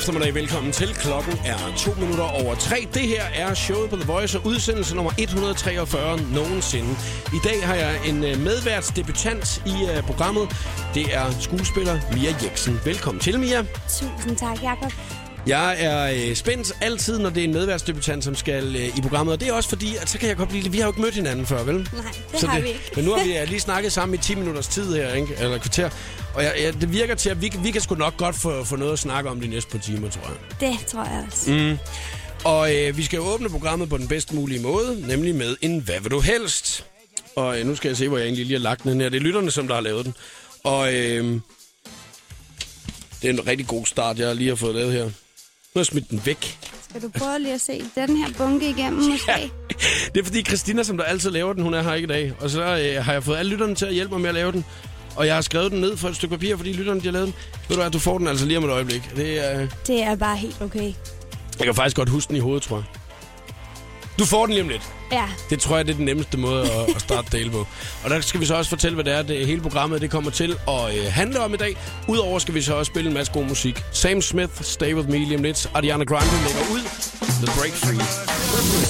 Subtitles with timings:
[0.00, 0.34] eftermiddag.
[0.34, 0.94] Velkommen til.
[0.94, 2.88] Klokken er to minutter over tre.
[2.94, 6.88] Det her er showet på The Voice og udsendelse nummer 143 nogensinde.
[7.32, 10.48] I dag har jeg en øh, medværtsdebutant i uh, programmet.
[10.94, 12.80] Det er skuespiller Mia Jeksen.
[12.84, 13.62] Velkommen til, Mia.
[13.88, 14.92] Tusind tak, Jacob.
[15.46, 19.32] Jeg er øh, spændt altid, når det er en medværtsdebutant, som skal øh, i programmet.
[19.32, 20.72] Og det er også fordi, at så kan jeg godt blive...
[20.72, 21.74] Vi har jo ikke mødt hinanden før, vel?
[21.74, 22.92] Nej, det så har det, vi ikke.
[22.96, 25.34] Men nu har vi øh, lige snakket sammen i 10 minutters tid her, ikke?
[25.40, 25.90] eller kvarter.
[26.34, 28.76] Og jeg, jeg, det virker til, at vi, vi kan sgu nok godt få, få
[28.76, 30.70] noget at snakke om de næste par timer, tror jeg.
[30.70, 31.50] Det tror jeg også.
[31.52, 31.78] Mm.
[32.44, 35.80] Og øh, vi skal jo åbne programmet på den bedst mulige måde, nemlig med en
[35.80, 36.84] Hvad vil du helst?
[37.36, 39.08] Og øh, nu skal jeg se, hvor jeg egentlig lige har lagt den her.
[39.08, 40.14] Det er lytterne, som der har lavet den.
[40.64, 41.40] Og øh,
[43.22, 45.04] det er en rigtig god start, jeg lige har fået lavet her.
[45.04, 45.10] Nu
[45.74, 46.58] har jeg smidt den væk.
[46.88, 49.32] Skal du prøve lige at se den her bunke igennem, måske?
[49.32, 49.48] Ja.
[50.14, 52.32] Det er fordi Christina, som der altid laver den, hun er her ikke i dag.
[52.40, 54.52] Og så øh, har jeg fået alle lytterne til at hjælpe mig med at lave
[54.52, 54.64] den.
[55.16, 57.26] Og jeg har skrevet den ned for et stykke papir, fordi lytterne de har lavet
[57.26, 57.34] den.
[57.68, 59.10] Ved du hvad, du får den altså lige om et øjeblik.
[59.16, 60.92] Det er, Det er bare helt okay.
[61.58, 62.84] jeg kan faktisk godt huske den i hovedet, tror jeg.
[64.18, 64.82] Du får den lige om lidt.
[65.12, 67.66] Ja, Det tror jeg, det er den nemmeste måde at, at starte hele på.
[68.04, 70.30] Og der skal vi så også fortælle, hvad det er, det hele programmet det kommer
[70.30, 71.76] til at øh, handle om i dag.
[72.08, 73.82] Udover skal vi så også spille en masse god musik.
[73.92, 75.70] Sam Smith, Stay With Me lige om lidt.
[75.74, 76.80] Ariana Grande lægger ud.
[77.20, 78.06] The Break Free.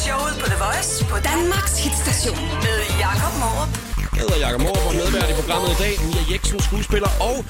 [0.06, 3.99] Showet på The Voice på Danmarks hitstation med Jakob Morup.
[4.20, 5.94] Jeg hedder Jakob Morup og medvært i programmet i dag.
[6.06, 7.44] Mia Jeksen, skuespiller og...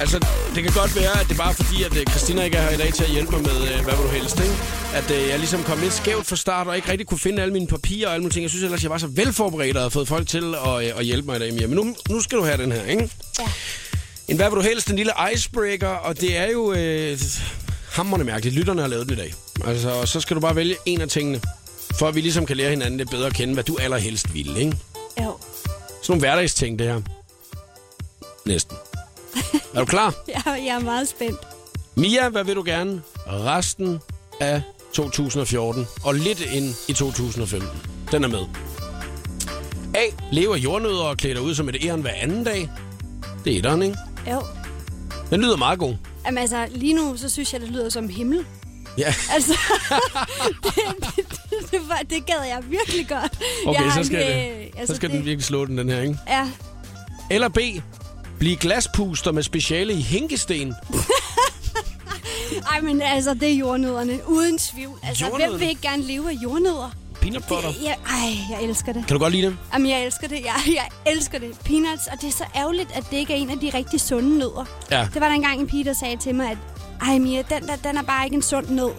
[0.00, 0.18] Altså,
[0.54, 2.70] det kan godt være, at det er bare fordi, at øh, Christina ikke er her
[2.70, 4.54] i dag til at hjælpe mig med, øh, hvad vil du helst, ikke?
[4.94, 7.52] At øh, jeg ligesom kom lidt skævt fra start, og ikke rigtig kunne finde alle
[7.52, 8.42] mine papirer og alle mulige ting.
[8.42, 11.04] Jeg synes ellers, jeg var så velforberedt og havde fået folk til at, øh, at
[11.04, 11.66] hjælpe mig i dag, Mia.
[11.66, 13.10] Men nu, nu skal du have den her, ikke?
[13.38, 13.44] ja.
[14.28, 17.18] En hvad vil du helst, en lille icebreaker, og det er jo øh,
[17.90, 18.56] hammerende mærkeligt.
[18.56, 19.34] Lytterne har lavet den i dag.
[19.66, 21.40] Altså, og så skal du bare vælge en af tingene,
[21.98, 24.56] for at vi ligesom kan lære hinanden lidt bedre at kende, hvad du allerhelst vil,
[24.56, 24.76] ikke?
[25.20, 25.38] Jo.
[26.02, 27.00] Sådan nogle hverdagsting, det her.
[28.46, 28.76] Næsten.
[29.74, 30.14] Er du klar?
[30.28, 31.38] Jeg, jeg er meget spændt.
[31.96, 33.02] Mia, hvad vil du gerne?
[33.26, 34.00] Resten
[34.40, 34.62] af
[34.92, 37.68] 2014 og lidt ind i 2015.
[38.12, 38.44] Den er med.
[39.94, 40.02] A.
[40.32, 42.70] Lever jordnødder og klæder ud som et æren hver anden dag.
[43.44, 43.96] Det er etteren, ikke?
[44.30, 44.42] Jo.
[45.30, 45.94] Den lyder meget god.
[46.26, 48.46] Jamen altså, lige nu, så synes jeg, det lyder som himmel.
[48.98, 49.52] Ja, Altså,
[50.64, 50.74] det,
[51.16, 53.38] det, det, det, det gad jeg virkelig godt.
[53.66, 56.18] okay, jeg så skal, øh, det, så skal den virkelig slå den, den her, ikke?
[56.28, 56.50] Ja,
[57.30, 57.58] Eller B.
[58.38, 60.74] Blive glaspuster med speciale i hinkesten.
[62.72, 64.18] ej, men altså, det er jordnødderne.
[64.28, 64.98] Uden tvivl.
[65.02, 66.90] Altså, hvem vil ikke gerne leve af jordnødder?
[67.20, 67.68] Peanut butter.
[67.72, 69.06] Det, jeg, ej, jeg elsker det.
[69.06, 69.56] Kan du godt lide det?
[69.74, 70.40] Jamen, jeg elsker det.
[70.44, 71.58] Jeg, jeg elsker det.
[71.64, 74.38] Peanuts, og det er så ærgerligt, at det ikke er en af de rigtig sunde
[74.38, 74.64] nødder.
[74.90, 75.08] Ja.
[75.14, 76.58] Det var der engang en pige, der sagde til mig, at
[77.02, 78.90] ej Mia, den, der, den er bare ikke en sund nød.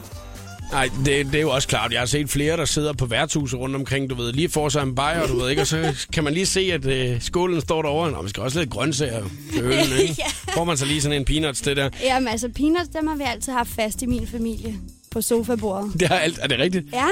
[0.72, 1.91] Nej, det, det er jo også klart.
[1.91, 4.84] Jeg har set flere, der sidder på værtshuset rundt omkring, du ved, lige får sig
[4.84, 7.81] en bajer, du ved ikke, og så kan man lige se, at øh, skålen står
[7.81, 8.12] derovre.
[8.12, 9.72] Nå, vi skal også lidt grøntsager til
[10.02, 10.16] ikke?
[10.47, 10.53] Ja.
[10.53, 11.90] Får man så lige sådan en peanuts til der.
[12.03, 14.75] Jamen altså, peanuts, dem har vi altid haft fast i min familie
[15.12, 15.94] på sofabordet.
[16.00, 16.85] Det er, alt, er det rigtigt?
[16.94, 17.06] Ja,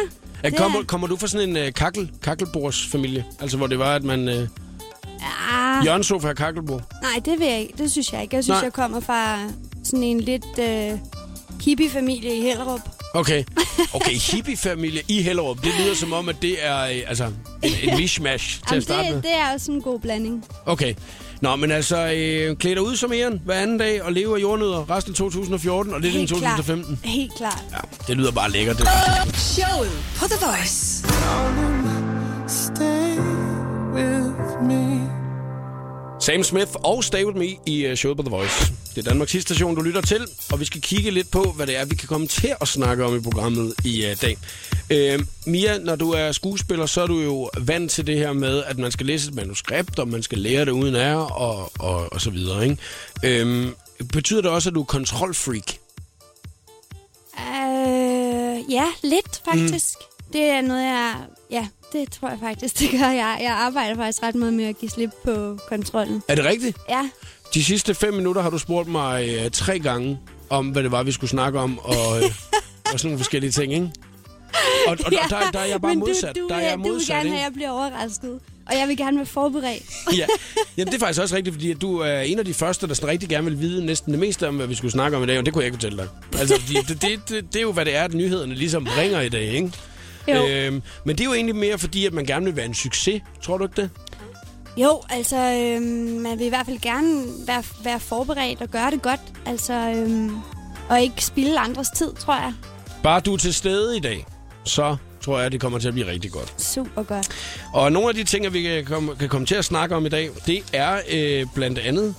[0.43, 3.25] det kommer, er- kommer du fra sådan en øh, kakkel, kakkelbordsfamilie?
[3.39, 4.27] Altså, hvor det var, at man...
[4.29, 4.47] Øh,
[5.51, 6.81] ah, hjørnesofa og kakkelbord?
[7.01, 7.73] nej, det, vil jeg, ikke.
[7.77, 8.35] det synes jeg ikke.
[8.35, 8.63] Jeg synes, Nej.
[8.63, 9.37] jeg kommer fra
[9.83, 10.99] sådan en lidt øh,
[11.61, 12.79] hippie-familie i Hellerup.
[13.13, 13.43] Okay.
[13.93, 15.63] Okay, hippiefamilie i Hellerup.
[15.63, 17.25] Det lyder som om, at det er øh, altså,
[17.63, 19.15] en, en mishmash til at Jamen, starte med.
[19.15, 20.45] det, det er også en god blanding.
[20.65, 20.93] Okay.
[21.41, 24.41] Nå, men altså, øh, klæd dig ud som æren hver anden dag og leve af
[24.41, 26.41] jordnødder resten af 2014 og lidt i Helt klart.
[26.57, 26.99] 2015.
[27.03, 27.63] Helt klart.
[27.71, 27.77] Ja,
[28.07, 28.77] det lyder bare lækkert.
[28.77, 28.87] Det.
[29.35, 31.07] Showet på The Voice.
[32.47, 33.17] Stay
[33.93, 35.20] with me.
[36.21, 38.73] Sam Smith og Stay With Me i uh, showet på The Voice.
[38.95, 41.77] Det er Danmarks station, du lytter til, og vi skal kigge lidt på, hvad det
[41.77, 44.37] er, vi kan komme til at snakke om i programmet i uh, dag.
[44.91, 48.63] Uh, Mia, når du er skuespiller, så er du jo vant til det her med,
[48.63, 52.13] at man skal læse et manuskript, og man skal lære det uden af, og, og,
[52.13, 53.43] og så videre, ikke?
[53.43, 53.71] Uh,
[54.13, 55.73] betyder det også, at du er kontrolfreak?
[57.39, 59.95] Øh, ja, lidt faktisk.
[59.99, 60.10] Mm.
[60.33, 61.15] Det er noget, jeg...
[61.51, 63.37] Ja, det tror jeg faktisk, det gør jeg.
[63.41, 66.23] Jeg arbejder faktisk ret meget med at give slip på kontrollen.
[66.27, 66.77] Er det rigtigt?
[66.89, 67.09] Ja,
[67.53, 70.19] De sidste fem minutter har du spurgt mig uh, tre gange
[70.49, 72.23] om, hvad det var, vi skulle snakke om, og, uh,
[72.93, 73.91] og sådan nogle forskellige ting, ikke?
[74.87, 76.35] Og, og, og der, der er jeg bare men modsat.
[76.35, 77.35] Du, du, der er jeg du vil modsat, gerne ikke?
[77.35, 78.39] have, at jeg bliver overrasket.
[78.65, 79.83] Og jeg vil gerne være forberedt.
[80.17, 80.25] ja.
[80.77, 83.09] Jamen, det er faktisk også rigtigt, fordi du er en af de første, der sådan
[83.09, 85.37] rigtig gerne vil vide næsten det meste om, hvad vi skulle snakke om i dag,
[85.37, 86.07] og det kunne jeg ikke fortælle dig.
[86.39, 89.29] Altså, det, det, det, det er jo, hvad det er, at nyhederne ligesom bringer i
[89.29, 89.71] dag, ikke?
[90.37, 90.47] Jo.
[90.47, 93.21] Øhm, men det er jo egentlig mere fordi, at man gerne vil være en succes.
[93.41, 93.89] Tror du ikke det?
[94.77, 95.83] Jo, altså, øhm,
[96.21, 99.19] man vil i hvert fald gerne være, være forberedt og gøre det godt.
[99.45, 100.35] Altså, øhm,
[100.89, 102.53] og ikke spilde andres tid, tror jeg.
[103.03, 104.25] Bare du er til stede i dag,
[104.63, 106.61] så tror jeg, det kommer til at blive rigtig godt.
[106.61, 107.27] Super godt.
[107.73, 110.09] Og nogle af de ting, vi kan komme, kan komme til at snakke om i
[110.09, 112.15] dag, det er øh, blandt andet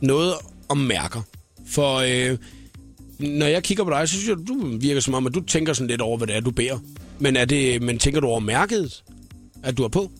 [0.00, 0.34] noget
[0.68, 1.22] om mærker.
[1.70, 2.38] For øh,
[3.18, 5.72] når jeg kigger på dig, så synes jeg, du virker som om, at du tænker
[5.72, 6.78] sådan lidt over, hvad det er, du bærer.
[7.18, 9.02] Men, er det, men tænker du over mærket,
[9.62, 10.10] at du er på?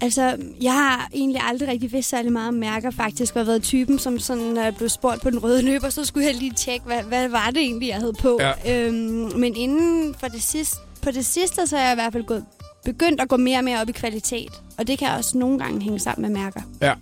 [0.00, 3.98] Altså, jeg har egentlig aldrig rigtig vidst særlig meget om mærker faktisk, og været typen,
[3.98, 6.86] som sådan, når jeg blev spurgt på den røde løber, så skulle jeg lige tjekke,
[6.86, 8.40] hvad, hvad var det egentlig, jeg havde på.
[8.40, 8.86] Ja.
[8.86, 12.24] Øhm, men inden for det sidste, på det sidste, så er jeg i hvert fald
[12.24, 12.44] gået,
[12.84, 14.52] begyndt at gå mere og mere op i kvalitet.
[14.78, 16.60] Og det kan også nogle gange hænge sammen med mærker.
[16.80, 16.92] Ja,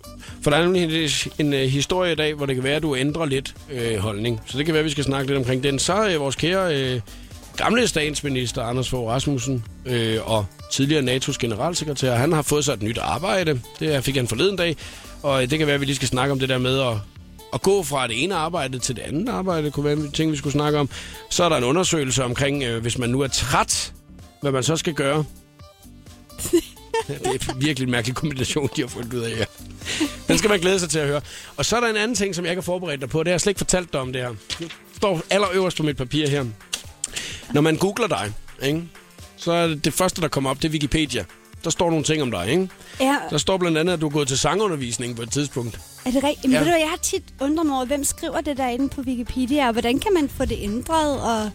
[0.41, 1.09] for der er nemlig en, en,
[1.47, 4.41] en øh, historie i dag, hvor det kan være, at du ændrer lidt øh, holdning.
[4.45, 5.79] Så det kan være, at vi skal snakke lidt omkring den.
[5.79, 7.01] Så øh, vores kære øh,
[7.57, 12.81] gamle statsminister Anders Fogh Rasmussen øh, og tidligere NATO's generalsekretær, han har fået sig et
[12.81, 13.61] nyt arbejde.
[13.79, 14.75] Det fik han forleden dag.
[15.23, 16.93] Og øh, det kan være, at vi lige skal snakke om det der med at,
[17.53, 19.71] at gå fra det ene arbejde til det andet arbejde.
[19.71, 20.89] Kunne være en ting, vi skulle snakke om.
[21.29, 23.93] Så er der en undersøgelse omkring, øh, hvis man nu er træt,
[24.41, 25.25] hvad man så skal gøre.
[27.07, 29.45] Det er virkelig en mærkelig kombination, de har fundet ud af her.
[30.27, 31.21] Den skal man glæde sig til at høre.
[31.57, 33.19] Og så er der en anden ting, som jeg kan forberede dig på.
[33.19, 34.29] Det har jeg slet ikke fortalt dig om det her.
[34.59, 36.45] Det står allerøverst på mit papir her.
[37.53, 38.33] Når man googler dig,
[38.63, 38.83] ikke?
[39.37, 41.25] så er det, det første, der kommer op, det er Wikipedia.
[41.63, 42.69] Der står nogle ting om dig, ikke?
[42.99, 45.79] Ja, Der står blandt andet, at du er gået til sangundervisning på et tidspunkt.
[46.05, 46.43] er det rigtigt?
[46.45, 46.59] Men Ja.
[46.59, 49.71] ved du, jeg har tit undret mig over, hvem skriver det derinde på Wikipedia, og
[49.71, 51.21] hvordan kan man få det ændret?
[51.21, 51.51] Og...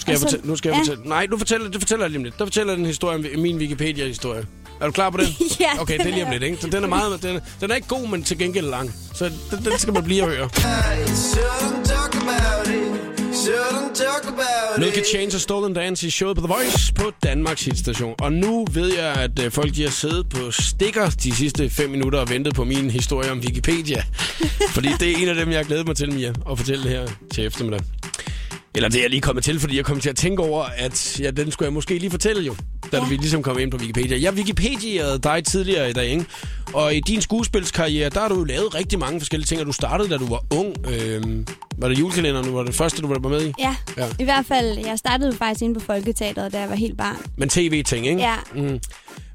[0.00, 0.80] Skal Altså, jeg fortælle, nu skal jeg ja.
[0.80, 1.08] fortælle.
[1.08, 2.38] Nej, nu fortæller, det fortæller jeg lige om lidt.
[2.38, 4.46] Der fortæller den historie om min Wikipedia-historie.
[4.80, 5.26] Er du klar på den?
[5.60, 6.56] Ja, Okay, det er lige om lidt, ikke?
[6.60, 8.94] Så den er, meget, den, er, den er ikke god, men til gengæld lang.
[9.14, 10.48] Så den, den skal man blive at høre.
[14.88, 14.94] It.
[14.94, 18.14] kan change og stolen dance i showet på The Voice på Danmarks hitstation.
[18.18, 21.90] Og nu ved jeg, at øh, folk de har siddet på stikker de sidste 5
[21.90, 24.02] minutter og ventet på min historie om Wikipedia.
[24.74, 26.90] Fordi det er en af dem, jeg har glædet mig til, Mia, at fortælle det
[26.90, 27.80] her til eftermiddag.
[28.74, 31.20] Eller det er jeg lige kommet til, fordi jeg kom til at tænke over, at
[31.20, 32.56] ja, den skulle jeg måske lige fortælle jo,
[32.92, 33.08] da ja.
[33.08, 34.18] Vi ligesom kom ind på Wikipedia.
[34.20, 36.24] Jeg Wikipedia'ede dig tidligere i dag, ikke?
[36.72, 39.72] Og i din skuespilskarriere, der har du jo lavet rigtig mange forskellige ting, og du
[39.72, 40.74] startede, da du var ung.
[40.88, 41.46] Øhm,
[41.78, 43.52] var det julekalenderen, var det første, du var med i?
[43.58, 44.06] Ja, Ja.
[44.18, 47.16] i hvert fald, jeg startede faktisk inde på Folketeateret, da jeg var helt barn.
[47.36, 48.20] Men tv-ting, ikke?
[48.20, 48.80] Ja, Mm.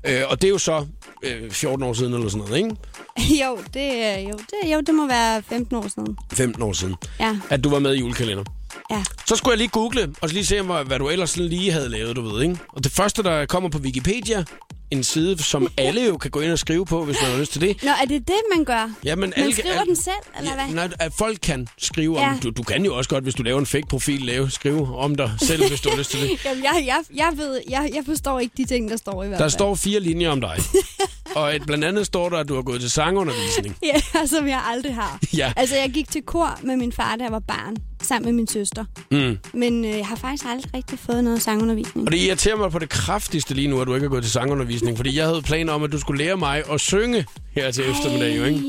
[0.07, 0.85] Øh, og det er jo så
[1.23, 2.69] øh, 14 år siden eller sådan noget, ikke?
[3.45, 6.17] jo, det, er- jo, det, jo, det må være 15 år siden.
[6.33, 8.43] 15 år siden, Ja, at du var med i julekalender.
[8.92, 9.04] Ja.
[9.25, 12.16] Så skulle jeg lige google, og lige se, hvad, hvad du ellers lige havde lavet,
[12.16, 12.57] du ved, ikke?
[12.69, 14.44] Og det første, der kommer på Wikipedia,
[14.92, 17.51] en side, som alle jo kan gå ind og skrive på, hvis man har lyst
[17.51, 17.83] til det.
[17.83, 18.92] Nå, er det det, man gør?
[19.04, 20.75] Jamen, Man alle, skriver den selv, eller hvad?
[20.75, 22.24] Nej, at folk kan skrive om...
[22.24, 22.38] Ja.
[22.44, 25.31] Du, du kan jo også godt, hvis du laver en fake-profil, lave, skrive om dig
[25.42, 26.30] selv, hvis du har lyst til det.
[26.45, 29.39] Jamen, jeg, jeg, jeg, ved, jeg, jeg forstår ikke de ting, der står i hvert
[29.39, 30.57] Der står fire linjer om dig.
[31.36, 33.78] Og et, blandt andet står der, at du har gået til sangundervisning.
[33.83, 35.19] Ja, som jeg aldrig har.
[35.38, 35.54] Ja.
[35.56, 37.75] Altså, jeg gik til kor med min far, da jeg var barn,
[38.06, 38.86] sammen med min søster.
[39.12, 39.38] Mm.
[39.54, 42.07] Men øh, jeg har faktisk aldrig rigtig fået noget sangundervisning.
[42.07, 44.31] Og det irriterer mig på det kraftigste lige nu, at du ikke har gået til
[44.31, 47.84] sangundervisning, fordi jeg havde planer om, at du skulle lære mig at synge her til
[47.90, 48.62] eftermiddag, jo, ikke?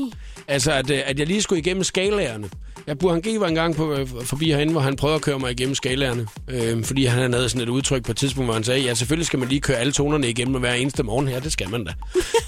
[0.47, 2.49] Altså, at, øh, at jeg lige skulle igennem skalaerne.
[2.87, 3.39] Jeg Burhan G.
[3.39, 6.27] var engang på, øh, forbi herinde, hvor han prøvede at køre mig igennem skalaerne.
[6.47, 9.27] Øh, fordi han havde sådan et udtryk på et tidspunkt, hvor han sagde, ja, selvfølgelig
[9.27, 11.39] skal man lige køre alle tonerne igennem hver eneste morgen her.
[11.39, 11.93] Det skal man da.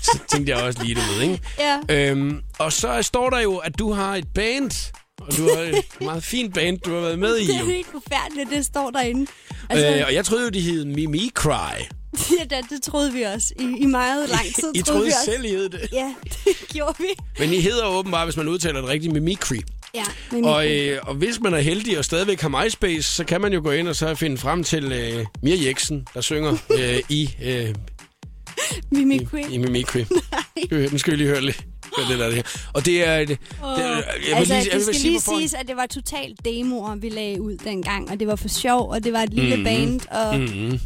[0.02, 1.40] Så tænkte jeg også lige, du ved, ikke?
[1.90, 2.10] Ja.
[2.12, 4.92] Øhm, og så står der jo, at du har et band.
[5.22, 7.48] Og du har et meget fint band, du har været med i.
[7.48, 7.66] Det er Jo.
[7.66, 9.32] helt forfærdeligt, det står derinde.
[9.70, 11.50] Altså, Øh, og jeg troede jo, de hed Mimi Cry.
[12.40, 13.54] ja, det, det troede vi også.
[13.60, 15.32] I, I meget lang tid I troede troede vi også.
[15.32, 15.90] selv, I hed det.
[15.94, 16.14] Ja,
[16.46, 17.08] det gjorde vi.
[17.40, 19.56] Men I hedder åbenbart, hvis man udtaler det rigtigt, Mimikry.
[19.96, 23.42] Ja, men Og, øh, og hvis man er heldig og stadigvæk har MySpace, så kan
[23.42, 27.00] man jo gå ind og så finde frem til øh, Mia Jeksen, der synger øh,
[27.10, 27.76] i, øh,
[28.92, 29.42] Mimikry.
[29.52, 30.04] i Mimikry.
[30.92, 31.66] Nu skal vi lige høre lidt.
[31.98, 32.46] Det der er det.
[32.74, 33.18] Og det er...
[33.20, 35.76] Det, det, jeg vil altså, lige, jeg det vil skal sige lige siges, at det
[35.78, 39.20] var totalt demoer, vi lagde ud dengang, og det var for sjov, og det var
[39.20, 39.64] et lille mm.
[39.64, 40.80] band, og Mhm.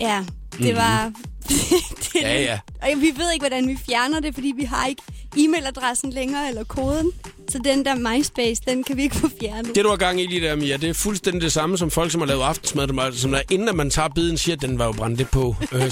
[0.00, 0.24] ja,
[0.62, 1.12] det var...
[2.12, 2.58] det, Ja, ja.
[2.82, 5.02] Og vi ved ikke, hvordan vi fjerner det, fordi vi har ikke
[5.36, 7.12] e-mailadressen længere, eller koden.
[7.50, 9.74] Så den der MySpace, den kan vi ikke få fjernet.
[9.74, 12.12] Det, du har gang i lige der, Mia, det er fuldstændig det samme som folk,
[12.12, 14.92] som har lavet aftensmad, som der, inden man tager biden, siger, at den var jo
[14.92, 15.56] brændt lidt på.
[15.72, 15.82] Øh?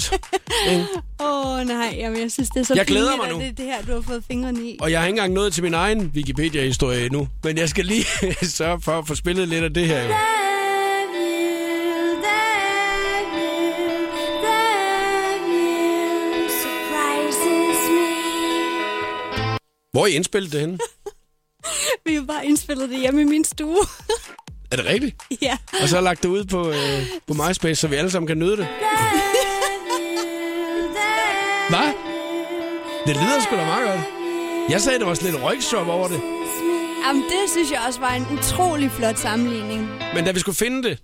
[1.21, 3.45] Åh oh, nej, jamen, jeg synes, det er så Jeg glæder pinligt, mig nu.
[3.47, 4.77] det det her, du har fået fingrene i.
[4.81, 7.27] Og jeg har ikke engang nået til min egen Wikipedia-historie endnu.
[7.43, 8.05] Men jeg skal lige
[8.57, 10.03] sørge for at få spillet lidt af det her.
[10.03, 10.13] Jo.
[19.99, 20.79] Hvor I indspillet det henne?
[22.05, 23.77] Vi har bare indspillet det hjemme i min stue.
[24.71, 25.15] Er det rigtigt?
[25.41, 25.57] ja.
[25.81, 28.39] Og så har lagt det ud på, øh, på MySpace, så vi alle sammen kan
[28.39, 28.67] nyde det.
[31.71, 31.93] Hvad?
[33.07, 33.99] Det lyder sgu da meget godt.
[34.69, 36.21] Jeg sagde, der var sådan lidt røgshop over det.
[37.05, 39.89] Jamen, det synes jeg også var en utrolig flot sammenligning.
[40.15, 40.99] Men da vi skulle finde det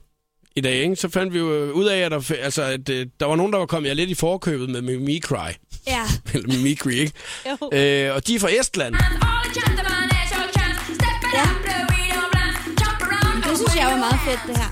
[0.56, 3.08] i dag, ikke, så fandt vi jo øh, ud af, at der, altså, at, øh,
[3.20, 5.52] der var nogen, der var kommet jer lidt i forkøbet med Mimikry.
[5.88, 6.02] Ja.
[6.34, 7.14] Eller Mimikry, ikke?
[7.50, 7.70] Jo.
[7.74, 8.94] Øh, og de er fra Estland.
[8.94, 9.02] Det
[13.50, 14.70] Det synes jeg var meget fedt, det her.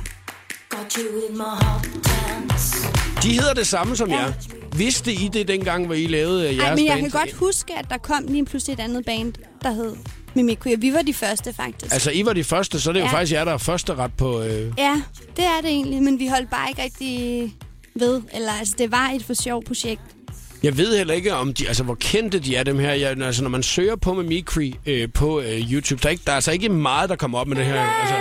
[3.24, 4.16] De hedder det samme som Ja.
[4.20, 4.34] jer.
[4.76, 7.12] Vidste I det dengang, hvor I lavede øh, jeres Ej, men jeg band?
[7.12, 9.96] kan godt huske, at der kom lige pludselig et andet band, der hed
[10.34, 10.76] Mimikry.
[10.78, 11.94] Vi var de første, faktisk.
[11.94, 13.14] Altså, I var de første, så det er jo Ja.
[13.14, 14.42] faktisk jer, der er første ret på...
[14.42, 14.72] Øh...
[14.78, 15.02] Ja,
[15.36, 17.54] det er det egentlig, men vi holdt bare ikke rigtig
[17.96, 18.22] ved.
[18.34, 20.02] Eller altså, det var et for sjov projekt.
[20.64, 22.94] Jeg ved heller ikke, om de, altså, hvor kendte de er, dem her.
[22.94, 26.24] Jeg, altså, når man søger på med Mimikry øh, på øh, YouTube, der er, ikke,
[26.26, 27.82] der er altså ikke meget, der kommer op med det her.
[27.82, 28.16] Altså,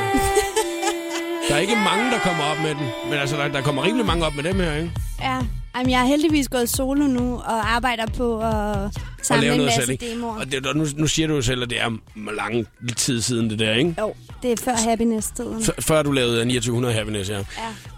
[1.49, 2.87] der er ikke mange, der kommer op med den.
[3.11, 4.91] Men altså, der, der kommer rimelig mange op med dem her, ikke?
[5.21, 5.39] Ja,
[5.77, 8.91] Jamen, jeg er heldigvis gået solo nu og arbejder på at Og
[9.23, 10.35] samle lave en masse selv, demoer.
[10.41, 11.91] Og, det, og nu, nu siger du jo selv, at det er
[12.37, 13.95] lang tid siden, det der, ikke?
[13.99, 15.57] Jo, det er før Happiness-tiden.
[15.59, 17.39] F- før du lavede 2900 Happiness, ja.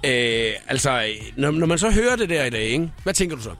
[0.05, 0.49] Ja.
[0.49, 1.03] Øh, altså,
[1.37, 2.91] når, når man så hører det der i dag, ikke?
[3.03, 3.51] Hvad tænker du så?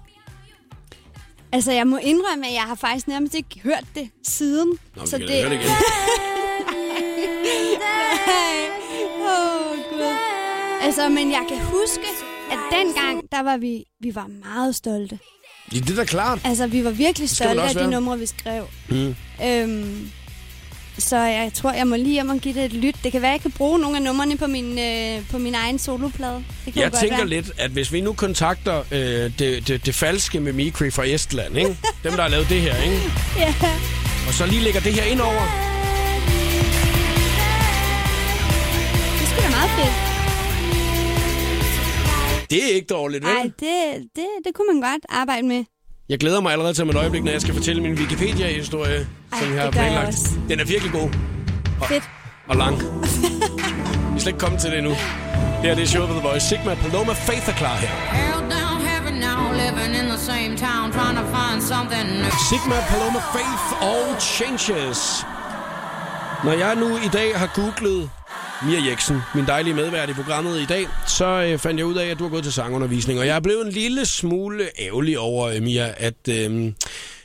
[1.55, 4.79] Altså, jeg må indrømme, at jeg har faktisk nærmest ikke hørt det siden.
[4.97, 5.71] Nå, vi kan da høre det igen.
[9.31, 10.17] Åh, Gud.
[10.83, 12.07] Altså, men jeg kan huske,
[12.51, 15.19] at dengang, der var vi, vi var meget stolte.
[15.73, 16.41] Ja, det er da klart.
[16.45, 18.67] Altså, vi var virkelig stolte af de numre, vi skrev.
[18.89, 19.15] Mm.
[19.45, 20.11] Øhm,
[20.99, 22.97] så jeg tror, jeg må lige hjem og give det et lyt.
[23.05, 25.79] Det kan være, jeg kan bruge nogle af numrene på min, øh, på min egen
[25.79, 26.45] soloplade.
[26.65, 27.27] Det kan Jeg tænker være.
[27.29, 28.99] lidt, at hvis vi nu kontakter øh,
[29.39, 31.77] det, det, det falske med Mimikry fra Estland, ikke?
[32.05, 33.01] dem der har lavet det her, ikke?
[33.39, 33.55] Ja.
[34.29, 35.43] og så lige lægger det her ind over,
[39.21, 39.95] Det sgu da meget fedt.
[42.51, 43.33] det er ikke dårligt, vel?
[43.35, 45.65] Nej, det, det, det kunne man godt arbejde med.
[46.09, 49.41] Jeg glæder mig allerede til om et øjeblik, når jeg skal fortælle min Wikipedia-historie, Ej,
[49.41, 50.17] som det har planlagt.
[50.49, 51.11] Den er virkelig god
[51.89, 52.05] Fedt.
[52.49, 52.77] og lang.
[54.13, 54.91] Vi er slet ikke kommet til det endnu.
[54.91, 56.49] Det her det er showet The Voice.
[56.49, 57.89] Sigma Paloma Faith er klar her.
[57.89, 62.31] Held down heaven now, living in the same town, trying to find something new.
[62.51, 65.01] Sigma Paloma Faith All Changes.
[66.45, 68.11] Når jeg nu i dag har googlet
[68.67, 72.07] Mia Jeksen, min dejlige medvært i programmet i dag, så øh, fandt jeg ud af,
[72.07, 73.19] at du har gået til sangundervisning.
[73.21, 76.73] Og jeg er blevet en lille smule ærgerlig over, øh, Mia, at, øh, øh,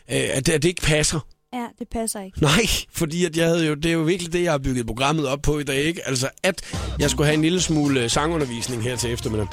[0.08, 1.20] at, at det ikke passer.
[1.54, 2.42] Ja, det passer ikke.
[2.42, 2.62] Nej,
[2.94, 5.42] fordi at jeg havde jo, det er jo virkelig det, jeg har bygget programmet op
[5.42, 6.08] på i dag, ikke?
[6.08, 6.62] Altså, at
[7.00, 9.48] jeg skulle have en lille smule øh, sangundervisning her til eftermiddag.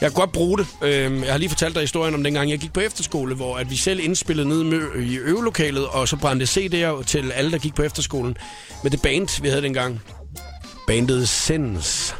[0.00, 0.66] Jeg kan godt bruge det.
[0.82, 3.70] Øhm, Jeg har lige fortalt dig historien om dengang, jeg gik på efterskole, hvor at
[3.70, 7.74] vi selv indspillede nede med- i øvelokalet, og så brændte CD'er til alle, der gik
[7.74, 8.36] på efterskolen.
[8.82, 10.00] Med det band, vi havde dengang.
[10.90, 12.14] Bandet Sins.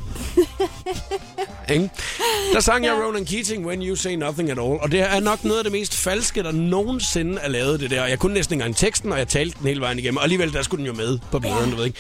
[1.71, 1.91] Ikke?
[2.53, 4.79] Der sang jeg Ronan Keating, When You Say Nothing At All.
[4.81, 8.07] Og det er nok noget af det mest falske, der nogensinde er lavet, det der.
[8.07, 10.17] Jeg kunne næsten ikke engang teksten, og jeg talte den hele vejen igennem.
[10.17, 11.99] Og alligevel, der skulle den jo med på bladeren, du ved ikke.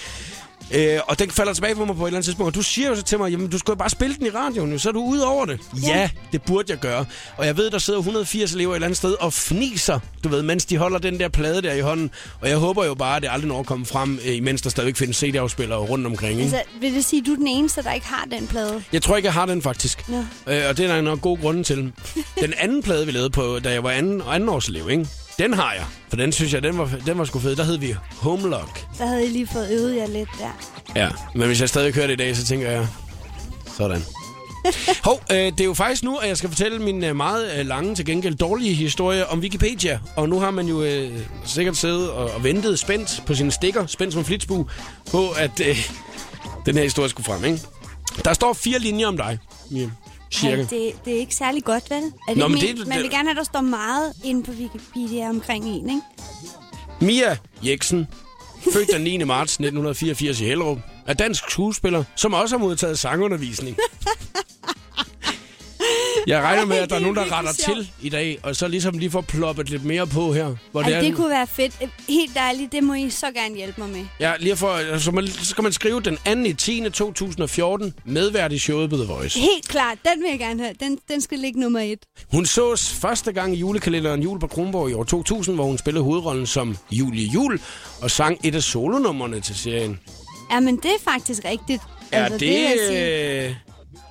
[0.74, 2.48] Øh, og den falder tilbage på mig på et eller andet tidspunkt.
[2.48, 4.30] Og du siger jo så til mig, jamen du skal jo bare spille den i
[4.30, 5.60] radioen, så er du ude over det.
[5.82, 5.98] Ja.
[5.98, 7.04] ja, det burde jeg gøre.
[7.36, 10.42] Og jeg ved, der sidder 180 elever et eller andet sted og fniser, du ved,
[10.42, 12.10] mens de holder den der plade der i hånden.
[12.40, 14.70] Og jeg håber jo bare, at det aldrig når at komme frem, øh, imens der
[14.70, 16.40] stadigvæk findes CD-afspillere rundt omkring.
[16.40, 16.56] Ikke?
[16.56, 18.82] Altså, vil det sige, at du er den eneste, der ikke har den plade?
[18.92, 20.08] Jeg tror ikke, jeg har den faktisk.
[20.08, 20.18] Nå.
[20.18, 21.92] Øh, og det er der nok gode grunde til.
[22.40, 25.06] Den anden plade, vi lavede på, da jeg var anden, anden års elev, ikke?
[25.40, 25.84] Den har jeg.
[26.08, 27.56] For den synes jeg, den var, den var sgu fed.
[27.56, 28.86] Der hed vi Homelock.
[28.96, 30.50] Så havde I lige fået øvet jer lidt der.
[30.96, 32.86] Ja, men hvis jeg stadig kører det i dag, så tænker jeg,
[33.76, 34.02] sådan.
[35.04, 37.66] Hov, øh, det er jo faktisk nu, at jeg skal fortælle min øh, meget øh,
[37.66, 40.00] lange, til gengæld dårlige historie om Wikipedia.
[40.16, 41.10] Og nu har man jo øh,
[41.44, 44.66] sikkert siddet og, og ventet spændt på sine stikker, spændt som flitsbu,
[45.10, 45.90] på at øh,
[46.66, 47.60] den her historie skulle frem, ikke?
[48.24, 49.38] Der står fire linjer om dig,
[49.70, 49.90] Mia.
[50.32, 50.56] Cirka.
[50.62, 52.02] Ej, det, det er ikke særlig godt, vel?
[52.02, 54.12] Er det Nå, men men det- det, man vil gerne have, at der står meget
[54.24, 56.00] inde på Wikipedia omkring en, ikke?
[57.00, 58.06] Mia Jeksen,
[58.72, 59.24] født den 9.
[59.24, 63.76] marts 1984 i Hellerup, er dansk skuespiller, som også har modtaget sangundervisning.
[66.26, 68.68] Jeg regner med, at der er det nogen, der retter til i dag, og så
[68.68, 70.54] ligesom lige får ploppet lidt mere på her.
[70.70, 71.72] Hvor Ej, er, det kunne være fedt.
[72.08, 74.04] Helt dejligt, det må I så gerne hjælpe mig med.
[74.20, 76.50] Ja, lige for, så, man, så skal man skrive den 2.
[76.50, 76.90] i 10.
[76.90, 79.38] 2014, medvært i showet på The Voice.
[79.38, 80.74] Helt klart, den vil jeg gerne have.
[80.80, 81.98] Den, den skal ligge nummer et.
[82.32, 86.04] Hun sås første gang i julekalenderen Jul på Kronborg i år 2000, hvor hun spillede
[86.04, 87.60] hovedrollen som Julie Jul
[88.02, 90.00] og sang et af solonummerne til serien.
[90.52, 91.82] Ja, men det er faktisk rigtigt.
[92.12, 92.50] Er Altså, det...
[92.50, 93.56] vil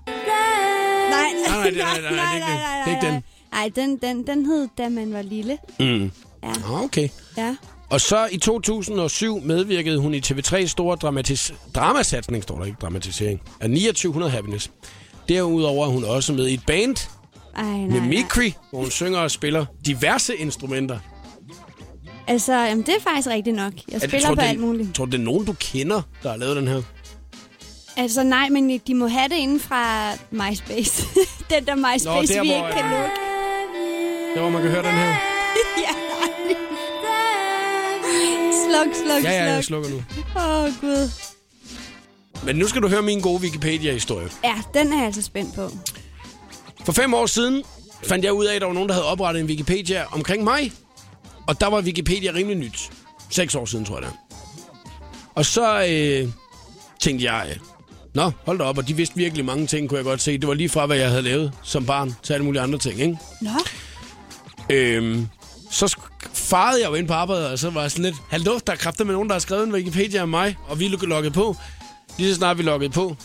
[0.10, 0.24] sige.
[0.26, 3.14] øh, Nej, nej, nej, nej, nej, det er ikke den.
[3.14, 3.24] Det ikke den.
[3.52, 5.58] Nej, den, den, den hed, da man var lille.
[5.80, 6.12] Mm.
[6.44, 6.50] Ja.
[6.50, 7.10] Ah, okay.
[7.38, 7.56] Ja.
[7.90, 13.42] Og så i 2007 medvirkede hun i TV3's store dramatis- dramasatsning, står der ikke, dramatisering,
[13.60, 14.72] af 2900 Happiness.
[15.30, 16.96] Derudover er hun også med i et band
[17.56, 18.00] Ej, nej, med nej.
[18.00, 21.00] Mimikry, hvor hun synger og spiller diverse instrumenter.
[22.28, 23.74] Altså, jamen, det er faktisk rigtigt nok.
[23.74, 24.96] Jeg Er det- spiller tror på du, alt muligt.
[24.96, 26.82] Tror du, det er nogen, du kender, der har lavet den her?
[28.00, 31.06] Altså, nej, men de må have det inden fra MySpace.
[31.52, 33.16] den der MySpace, der, vi hvor- ikke kan lukke.
[34.36, 35.08] Der hvor man kan høre den her.
[35.86, 35.94] ja,
[38.66, 39.86] Sluk, sluk, Ja, ja, jeg sluk.
[39.86, 40.04] slukker nu.
[40.42, 41.10] Åh, oh, Gud.
[42.46, 44.28] Men nu skal du høre min gode Wikipedia-historie.
[44.44, 45.70] Ja, den er jeg altså spændt på.
[46.86, 47.64] For fem år siden
[48.04, 50.72] fandt jeg ud af, at der var nogen, der havde oprettet en Wikipedia omkring mig.
[51.48, 52.90] Og der var Wikipedia rimelig nyt.
[53.30, 54.36] Seks år siden, tror jeg det er.
[55.36, 56.30] Og så øh,
[57.00, 57.56] tænkte jeg, øh,
[58.14, 60.38] nå, hold da op, og de vidste virkelig mange ting, kunne jeg godt se.
[60.38, 63.00] Det var lige fra, hvad jeg havde lavet som barn, til alle mulige andre ting,
[63.02, 63.18] ikke?
[63.42, 63.50] Nå,
[64.70, 65.28] Øhm,
[65.72, 65.98] så
[66.34, 68.78] farede jeg jo ind på arbejdet, og så var jeg sådan lidt, hallo, der er
[68.78, 71.56] kræfter med nogen, der har skrevet en Wikipedia om mig, og vi er logget på.
[72.18, 73.16] Lige så snart vi loggede på,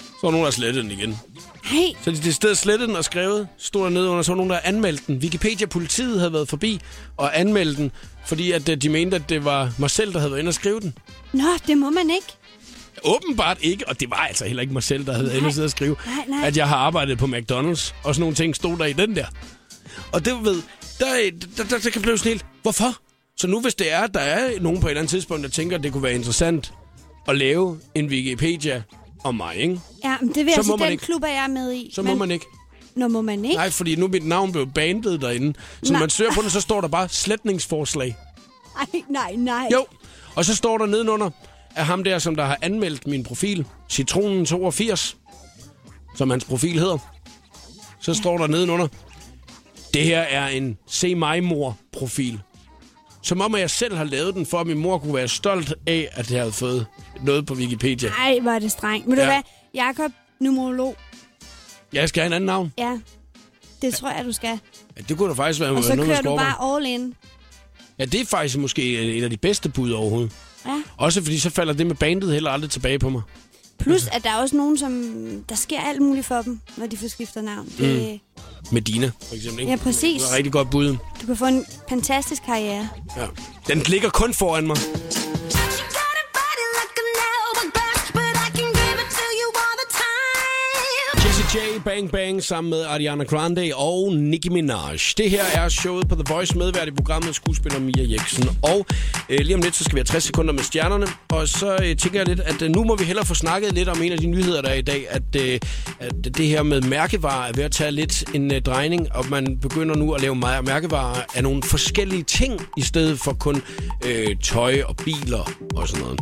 [0.00, 1.18] så var nogen, der slettede den igen.
[1.64, 4.36] hey, Så de, de stedet slettet den og skrevet, stod der nede under, så var
[4.36, 5.16] nogen, der anmeldte den.
[5.16, 6.80] Wikipedia-politiet havde været forbi
[7.16, 7.92] og anmeldt den,
[8.26, 10.54] fordi at øh, de mente, at det var mig selv, der havde været inde og
[10.54, 10.94] skrive den.
[11.32, 12.35] nå, det må man ikke.
[13.06, 15.70] Åbenbart ikke, og det var altså heller ikke mig selv, der havde og sidde og
[15.70, 16.46] skrive, Nej, nej.
[16.48, 19.26] at jeg har arbejdet på McDonald's, og sådan nogle ting stod der i den der.
[20.12, 20.62] Og det ved,
[20.98, 21.06] der,
[21.56, 22.96] der, der, der kan blive sådan helt, hvorfor?
[23.36, 25.48] Så nu hvis det er, at der er nogen på et eller andet tidspunkt, der
[25.50, 26.72] tænker, at det kunne være interessant
[27.28, 28.82] at lave en Wikipedia
[29.24, 29.80] om mig, ikke?
[30.04, 31.04] Ja, men det vil Så jeg sige, den ikke.
[31.04, 31.90] klub er jeg med i.
[31.94, 32.46] Så må man ikke.
[32.96, 33.56] Nå, må man ikke?
[33.56, 35.54] Nej, fordi nu mit navn blevet bandet derinde.
[35.82, 36.00] Så når Nej.
[36.00, 38.16] man søger på den, så står der bare sletningsforslag.
[38.92, 39.68] Nej, nej, nej.
[39.72, 39.86] Jo,
[40.34, 41.30] og så står der nedenunder
[41.76, 45.14] af ham der, som der har anmeldt min profil, Citronen82,
[46.16, 46.98] som hans profil hedder.
[48.00, 48.88] Så står der nedenunder,
[49.94, 52.40] det her er en se mig mor profil.
[53.22, 55.74] Som om at jeg selv har lavet den, for at min mor kunne være stolt
[55.86, 56.86] af, at jeg havde fået
[57.22, 58.08] noget på Wikipedia.
[58.08, 59.06] Nej, er det strengt.
[59.06, 59.28] Men du Ja.
[59.28, 59.42] hvad,
[59.74, 60.96] Jakob, numerolog.
[61.92, 62.72] Jeg skal have en anden navn.
[62.78, 62.98] Ja,
[63.82, 64.58] det tror jeg, du skal.
[64.96, 67.14] Ja, det kunne da faktisk være Og så noget, kører du bare all in.
[67.98, 70.32] Ja, det er faktisk måske et af de bedste bud overhovedet.
[70.66, 70.82] Ja.
[70.96, 73.22] Også fordi så falder det med bandet heller aldrig tilbage på mig.
[73.78, 74.92] Plus, at der er også nogen, som...
[75.48, 77.68] Der sker alt muligt for dem, når de får skiftet navn.
[77.78, 78.20] Det,
[78.72, 79.60] Medina, for eksempel.
[79.60, 79.70] Ikke?
[79.70, 80.22] Ja, præcis.
[80.22, 80.96] Det et rigtig godt bud.
[81.20, 82.88] du kan få en fantastisk karriere.
[83.16, 83.26] Ja.
[83.68, 84.76] Den ligger kun foran mig.
[91.24, 94.98] Jessie J, Bang Bang, sammen med Ariana Grande og Nicki Minaj.
[95.16, 98.48] Det her er showet på The Voice, medvært i programmet skuespiller Mia Jeksen.
[98.62, 98.86] Og
[99.28, 101.06] øh, lige om lidt, så skal vi have 60 sekunder med stjernerne.
[101.28, 103.88] Og så øh, tænker jeg lidt, at øh, nu må vi hellere få snakket lidt
[103.88, 105.06] om en af de nyheder, der er i dag.
[105.10, 105.60] At, øh,
[106.00, 109.58] at det her med mærkevarer er ved at tage lidt en øh, drejning, og man
[109.58, 113.62] begynder nu at lave meget mærkevarer af nogle forskellige ting, i stedet for kun
[114.06, 116.20] øh, tøj og biler og sådan noget.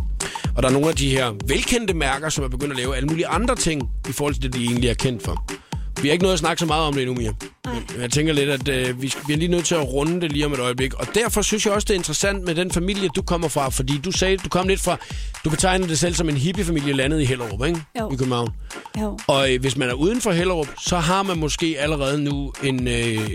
[0.56, 3.08] Og der er nogle af de her velkendte mærker, som er begyndt at lave alle
[3.08, 5.43] mulige andre ting, i forhold til det, de egentlig er kendt for.
[6.02, 7.32] Vi har ikke nået at snakke så meget om det endnu, Mia.
[7.66, 10.32] Men Jeg tænker lidt, at øh, vi, vi er lige nødt til at runde det
[10.32, 10.94] lige om et øjeblik.
[10.94, 13.68] Og derfor synes jeg også, det er interessant med den familie, du kommer fra.
[13.68, 14.96] Fordi du sagde, du kom lidt fra...
[15.44, 17.80] Du betegner det selv som en hippiefamilie landet i Hellerup, ikke?
[18.00, 18.10] Jo.
[18.12, 18.50] I København.
[19.00, 19.18] Jo.
[19.26, 22.88] Og øh, hvis man er uden for Hellerup, så har man måske allerede nu en,
[22.88, 23.30] øh,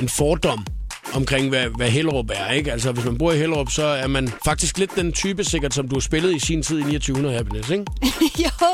[0.00, 0.66] en fordom
[1.14, 2.72] omkring, hvad, hvad Hellerup er, ikke?
[2.72, 5.88] Altså, hvis man bor i Hellerup, så er man faktisk lidt den type, sikkert, som
[5.88, 7.84] du har spillet i sin tid i 2900 Happiness, ikke?
[8.44, 8.66] jo.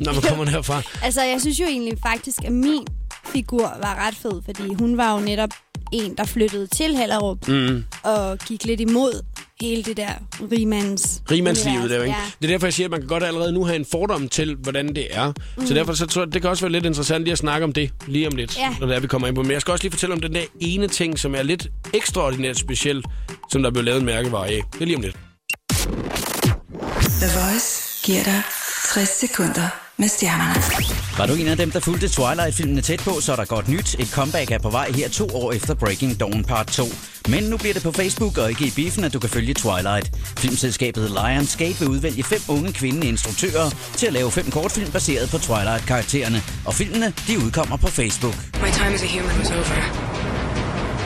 [0.00, 0.82] Når man kommer derfra.
[1.06, 2.86] Altså, jeg synes jo egentlig faktisk, at min
[3.24, 5.50] figur var ret fed, fordi hun var jo netop
[5.92, 7.84] en, der flyttede til Hellerup mm.
[8.02, 9.22] og gik lidt imod
[9.60, 10.08] hele det der
[10.52, 11.22] rimands...
[11.30, 12.16] Rimandslivet der, ikke?
[12.16, 12.22] Ja.
[12.42, 14.54] Det er derfor, jeg siger, at man kan godt allerede nu have en fordom til,
[14.54, 15.32] hvordan det er.
[15.56, 15.66] Mm.
[15.66, 17.72] Så derfor så tror jeg, det kan også være lidt interessant lige at snakke om
[17.72, 18.76] det lige om lidt, Ja.
[18.80, 19.42] når det er, vi kommer ind på.
[19.42, 22.58] Men jeg skal også lige fortælle om den der ene ting, som er lidt ekstraordinært
[22.58, 23.06] specielt,
[23.50, 24.62] som der blev lavet en mærkevare af.
[24.72, 25.16] Det er lige om lidt.
[27.20, 28.42] The Voice giver dig
[28.94, 30.54] 60 sekunder med stjernerne.
[31.18, 33.94] Var du en af dem, der fulgte Twilight-filmene tæt på, så er der godt nyt.
[33.98, 36.84] Et comeback er på vej her to år efter Breaking Dawn Part 2.
[37.28, 40.10] Men nu bliver det på Facebook og ikke i biffen, at du kan følge Twilight.
[40.38, 45.38] Filmselskabet Lionsgate vil udvælge fem unge kvindelige instruktører til at lave fem kortfilm baseret på
[45.38, 46.42] Twilight-karaktererne.
[46.66, 48.34] Og filmene, de udkommer på Facebook.
[48.62, 50.18] My time as a human was over.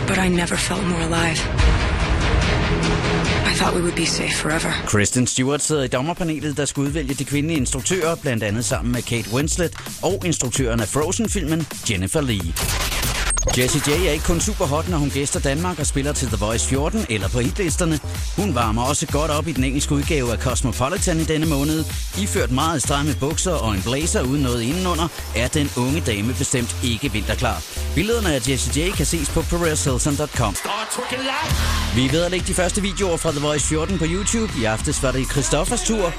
[0.08, 1.91] But I never felt more alive.
[3.62, 4.72] Thought we would be safe forever.
[4.86, 9.02] Kristen Stewart sidder i dommerpanelet, der skal udvælge de kvindelige instruktører, blandt andet sammen med
[9.02, 9.72] Kate Winslet
[10.02, 13.11] og instruktøren af Frozen-filmen Jennifer Lee.
[13.58, 16.36] Jessie J er ikke kun super hot, når hun gæster Danmark og spiller til The
[16.36, 18.00] Voice 14 eller på hitlisterne.
[18.36, 21.84] Hun varmer også godt op i den engelske udgave af Cosmopolitan i denne måned.
[22.18, 26.76] Iført meget stramme bukser og en blazer uden noget indenunder, er den unge dame bestemt
[26.84, 27.62] ikke vinterklar.
[27.94, 30.56] Billederne af Jessie J kan ses på perezhilton.com.
[31.94, 34.52] Vi er ved at lægge de første videoer fra The Voice 14 på YouTube.
[34.60, 36.12] I aftes var det Christoffers tur.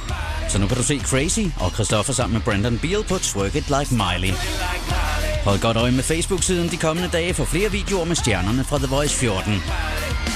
[0.53, 3.65] Så nu kan du se Crazy og Christoffer sammen med Brandon Beal på Twerk It
[3.69, 4.33] Like Miley.
[5.43, 8.87] Hold godt øje med Facebook-siden de kommende dage for flere videoer med stjernerne fra The
[8.87, 9.53] Voice 14.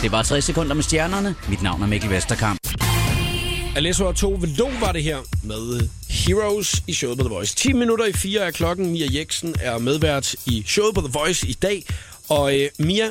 [0.01, 1.35] Det var 60 sekunder med stjernerne.
[1.49, 2.59] Mit navn er Mikkel Vesterkamp.
[3.75, 7.55] Alesso og to Velo var det her med Heroes i showet på The Voice.
[7.55, 8.91] 10 minutter i 4 er klokken.
[8.91, 11.83] Mia Jeksen er medvært i showet på The Voice i dag.
[12.29, 13.09] Og øh, Mia,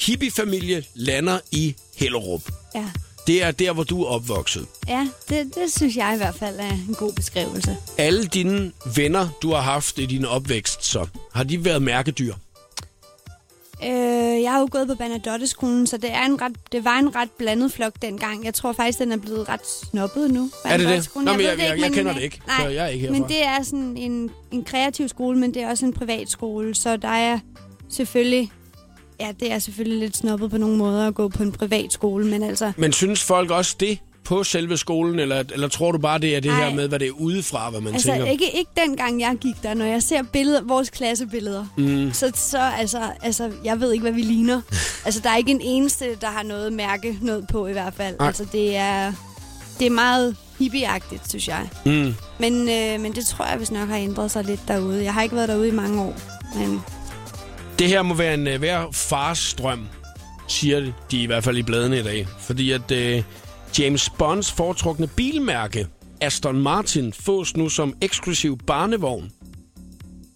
[0.00, 2.42] hippiefamilie lander i Hellerup.
[2.74, 2.84] Ja.
[3.26, 4.66] Det er der, hvor du er opvokset.
[4.88, 7.76] Ja, det, det synes jeg i hvert fald er en god beskrivelse.
[7.98, 12.34] Alle dine venner, du har haft i din opvækst, så har de været mærkedyr?
[13.84, 17.16] Øh, jeg har jo gået på Bernadotte-skolen, så det, er en ret, det var en
[17.16, 18.44] ret blandet flok dengang.
[18.44, 20.50] Jeg tror faktisk, den er blevet ret snobbet nu.
[20.64, 21.10] Er det det?
[21.14, 23.14] Nå, men ved jeg- jeg- jeg kender det ikke, Nej, så jeg er ikke men
[23.14, 23.28] herfra.
[23.28, 26.96] det er sådan en, en kreativ skole, men det er også en privat skole, så
[26.96, 27.38] der er
[27.90, 28.50] selvfølgelig...
[29.20, 32.26] Ja, det er selvfølgelig lidt snobbet på nogle måder at gå på en privat skole,
[32.26, 32.72] men altså...
[32.76, 36.40] Men synes folk også det på selve skolen, eller, eller tror du bare, det er
[36.40, 36.68] det Ej.
[36.68, 38.26] her med, hvad det er udefra, hvad man Altså, tænker?
[38.26, 39.74] ikke, ikke dengang jeg gik der.
[39.74, 42.12] Når jeg ser billeder, vores klassebilleder, mm.
[42.12, 44.60] så, så altså, altså, jeg ved ikke, hvad vi ligner.
[45.06, 48.16] altså, der er ikke en eneste, der har noget mærke noget på i hvert fald.
[48.18, 48.26] Nej.
[48.26, 49.12] Altså, det er,
[49.78, 51.68] det er meget hippieagtigt, synes jeg.
[51.86, 52.14] Mm.
[52.38, 55.04] Men, øh, men det tror jeg, hvis nok har ændret sig lidt derude.
[55.04, 56.16] Jeg har ikke været derude i mange år,
[56.58, 56.80] men
[57.78, 59.88] Det her må være en uh, hver fars drøm,
[60.48, 62.26] siger de, i hvert fald i bladene i dag.
[62.38, 63.24] Fordi at uh,
[63.78, 65.86] James Bonds foretrukne bilmærke,
[66.20, 69.32] Aston Martin, fås nu som eksklusiv barnevogn.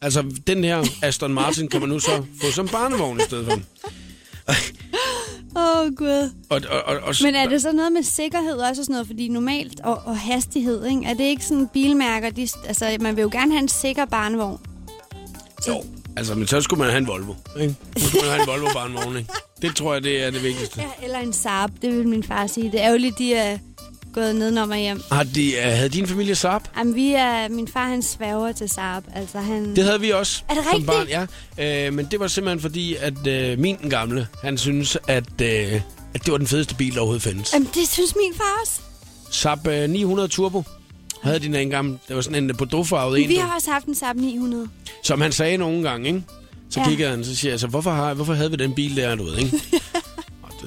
[0.03, 3.61] Altså, den her Aston Martin kan man nu så få som barnevogn i stedet for.
[5.57, 6.31] Åh, oh, Gud.
[6.51, 9.07] Og, og, og, og, Men er det så noget med sikkerhed også og sådan noget?
[9.07, 11.05] Fordi normalt, og, og hastighed, ikke?
[11.05, 12.31] er det ikke sådan bilmærker?
[12.31, 14.59] De, altså, man vil jo gerne have en sikker barnevogn.
[15.69, 15.85] Jo,
[16.19, 17.35] altså, men så skulle man have en Volvo.
[17.61, 17.75] Ikke?
[17.97, 19.31] Så skulle man have en Volvo barnevogn, ikke?
[19.63, 20.81] Det tror jeg, det er det vigtigste.
[20.81, 22.73] Ja, eller en Saab, det vil min far sige.
[22.73, 23.59] Det er jo lidt, de er
[24.15, 25.03] gået nedenom og hjem.
[25.13, 26.63] Har de, uh, havde din familie Saab?
[26.79, 29.03] Jamen, vi er, min far han sværger til Saab.
[29.15, 29.77] Altså, han...
[29.77, 30.87] Det havde vi også Er det som rigtigt?
[30.87, 31.27] barn,
[31.59, 31.87] ja.
[31.87, 35.81] Øh, men det var simpelthen fordi, at øh, min den gamle, han synes, at, øh,
[36.15, 37.53] at det var den fedeste bil, der overhovedet findes.
[37.53, 38.81] Jamen, det synes min far også.
[39.31, 40.63] Saab øh, 900 Turbo
[41.23, 42.01] havde de en gang.
[42.09, 44.69] Det var sådan en Bordeaux-farvet en, Vi har også haft en Saab 900.
[45.05, 46.23] som han sagde nogle gange, ikke?
[46.71, 46.89] Så Ja.
[46.89, 49.25] kiggede han, så siger jeg, så hvorfor, har, hvorfor havde vi den bil der, du
[49.25, 49.61] ved, ikke?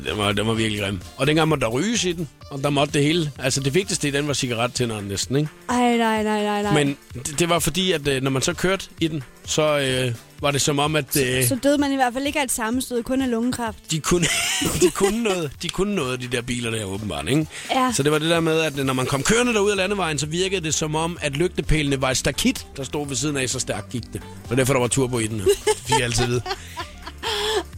[0.10, 1.00] Den, var, den var virkelig grim.
[1.18, 3.32] Og dengang måtte der ryges i den, og der måtte det hele.
[3.40, 5.50] Altså det vigtigste i den var cigarettænderen næsten, ikke?
[5.70, 6.74] Ej, nej, nej, nej, nej.
[6.74, 10.16] Men det, det var fordi, at øh, når man så kørte i den, så øh,
[10.42, 12.52] var det som om, at øh, Så døde man i hvert fald ikke af et
[12.52, 13.78] sammenstød, kun af lungekræft.
[13.92, 14.26] de, kunne,
[14.82, 17.48] de, kunne noget, de kunne noget, de der biler der åbenbart, ikke?
[17.72, 17.92] Ja.
[17.96, 20.26] Så det var det der med, at når man kom kørende derud af landevejen, så
[20.26, 23.60] virkede det som om, at lygtepælene var et stakit, der stod ved siden af, så
[23.60, 24.22] stærkt gik det.
[24.50, 25.40] Og derfor der var turbo i den.
[25.66, 26.42] Det fik jeg altid vide.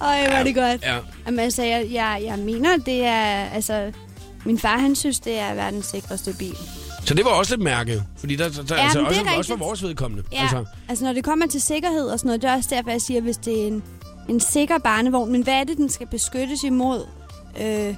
[0.04, 0.82] Ej, hvor er det godt.
[0.82, 0.98] Ja.
[1.26, 3.46] Jamen, altså, jeg, jeg, jeg mener, det er...
[3.50, 3.92] Altså,
[4.46, 6.56] min far, han synes, det er verdens sikreste bil.
[7.06, 9.34] Så det var også lidt mærke, fordi der, der, der Ja, altså, også, er også
[9.34, 9.60] for rigtigt.
[9.60, 10.24] vores vedkommende.
[10.32, 10.66] Ja, altså.
[10.90, 13.22] altså når det kommer til sikkerhed og sådan noget, det er også derfor, jeg siger,
[13.22, 13.84] hvis det er en,
[14.30, 15.32] en sikker barnevogn.
[15.32, 17.06] Men hvad er det, den skal beskyttes imod?
[17.62, 17.96] Øh,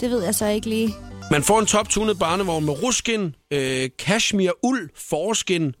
[0.00, 0.94] det ved jeg så ikke lige.
[1.30, 5.74] Man får en top-tunet barnevogn med ruskin, øh, cashmere, uld, forskin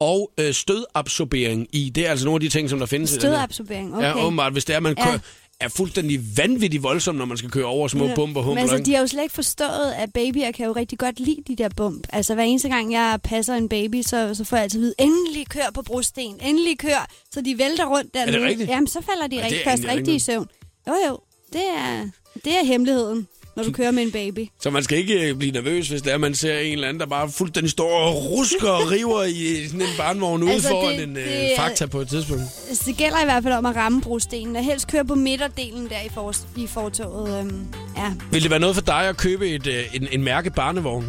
[0.00, 1.90] og øh, stødabsorbering i.
[1.90, 3.28] Det er altså nogle af de ting, som der findes i den her.
[3.30, 4.06] Stødabsorbering, okay.
[4.06, 4.52] Ja, åbenbart.
[4.52, 5.04] Hvis det er, man Ja.
[5.04, 5.18] kører,
[5.60, 8.40] er fuldstændig vanvittigt voldsom, når man skal køre over små bumper.
[8.40, 8.86] Men Humper, altså, ikke?
[8.86, 11.68] de har jo slet ikke forstået, at babyer kan jo rigtig godt lide de der
[11.76, 12.06] bump.
[12.12, 14.94] Altså, hver eneste gang, jeg passer en baby, så, så får jeg altid at vide,
[14.98, 18.46] endelig kør på brosten, endelig kør, så de vælter rundt dernede.
[18.46, 18.70] rigtigt?
[18.70, 20.46] Jamen, så falder de Ja, det rigtig, er først rigtig i søvn.
[20.88, 21.18] Jo, jo,
[21.52, 22.08] det er,
[22.44, 24.46] det er hemmeligheden, når du kører med en baby.
[24.60, 27.00] Så man skal ikke øh, blive nervøs, hvis det er, man ser en eller anden,
[27.00, 30.94] der bare fuldstændig står og rusker og river i sådan en barnvogn ude Altså, foran
[30.94, 32.42] det- en øh, det er- fakta på et tidspunkt.
[32.68, 35.88] Altså, det gælder i hvert fald om at ramme brostenen, og helst køre på midterdelen
[35.88, 37.40] der i, for, i fortoget.
[37.40, 38.12] Øhm, ja.
[38.32, 41.06] Vil det være noget for dig at købe et, øh, en, en mærke barnevogn?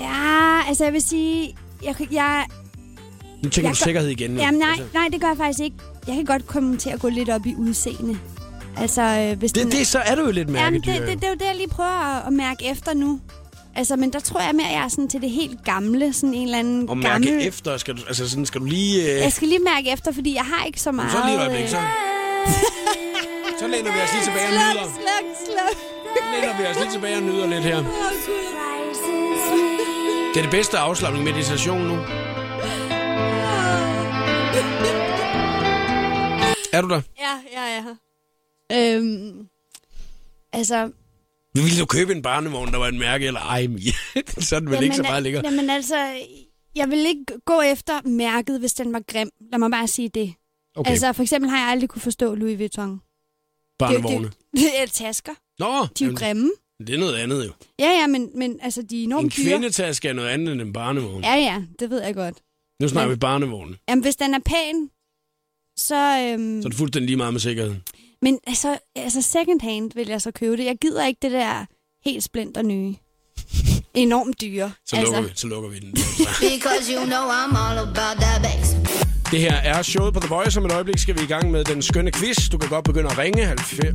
[0.00, 2.46] ja, altså jeg vil sige, jeg, jeg,
[3.42, 4.34] Nu tænker Jeg du sikkerhed igen.
[4.34, 4.40] jo.
[4.40, 5.76] Jamen nej, Altså, nej, det gør jeg faktisk ikke.
[6.06, 8.18] Jeg kan godt komme til at gå lidt op i udseende.
[8.76, 10.92] Altså, øh, hvis det, den, det, så er du jo lidt Jamen, mærkedyr.
[10.92, 13.20] det, det, det er jo det, jeg lige prøver at, at mærke efter nu.
[13.76, 16.12] Altså, men der tror jeg mere, at jeg er sådan til det helt gamle.
[16.12, 17.46] Sådan en eller anden og mærke gammel...
[17.46, 19.02] efter, skal du, altså sådan, skal du lige...
[19.02, 21.12] Øh, Jeg skal lige mærke efter, fordi jeg har ikke så meget...
[21.12, 21.82] så lige et øjeblik, så, øh,
[23.60, 24.84] så læner vi os lige tilbage og Sluk, nyder.
[24.84, 25.76] sluk, sluk.
[26.18, 27.76] Så læner vi os lige tilbage og nyder lidt her.
[30.34, 31.94] Det er det bedste afslappning meditation nu.
[36.72, 37.00] Er du der?
[37.18, 37.82] Ja, ja, ja.
[38.74, 39.48] Øhm,
[40.52, 40.90] altså...
[41.54, 43.92] Vil du købe en barnevogn, der var en mærke, eller ej, Mia?
[44.48, 45.40] så den vel ikke så meget lækker.
[45.44, 45.96] Jamen altså,
[46.74, 49.30] jeg vil ikke gå efter mærket, hvis den var grim.
[49.52, 50.34] Lad mig bare sige det.
[50.76, 53.00] Okay, Altså, for eksempel har jeg aldrig kunne forstå Louis Vuitton.
[53.78, 54.24] barnevogne.
[54.28, 55.32] Det, det er tasker.
[55.58, 56.50] Nå, De er jo grimme.
[56.86, 57.52] det er noget andet jo.
[57.78, 59.44] Ja, ja, men, men altså, de er En enormt dyre.
[59.46, 61.22] kvindetaske er noget andet end en barnevogn.
[61.24, 62.36] Ja, ja, det ved jeg godt.
[62.80, 63.76] Nu snakker Men- vi barnevogn.
[63.88, 64.90] Jamen, hvis den er pæn,
[65.76, 65.94] så...
[66.28, 67.74] Øhm, Så er det fuldstændig lige meget med sikkerhed.
[68.24, 70.64] Men altså, altså, second hand vil jeg så købe det.
[70.64, 71.64] Jeg gider ikke det der
[72.04, 72.94] helt splinter nye.
[73.94, 74.72] Enormt dyre.
[74.86, 75.90] Så altså, lukker vi, så lukker vi den.
[76.40, 79.03] Because you know I'm all about that bass.
[79.34, 80.58] Det her er showet på The Voice.
[80.60, 82.48] Om et øjeblik skal vi i gang med den skønne quiz.
[82.48, 83.46] Du kan godt begynde at ringe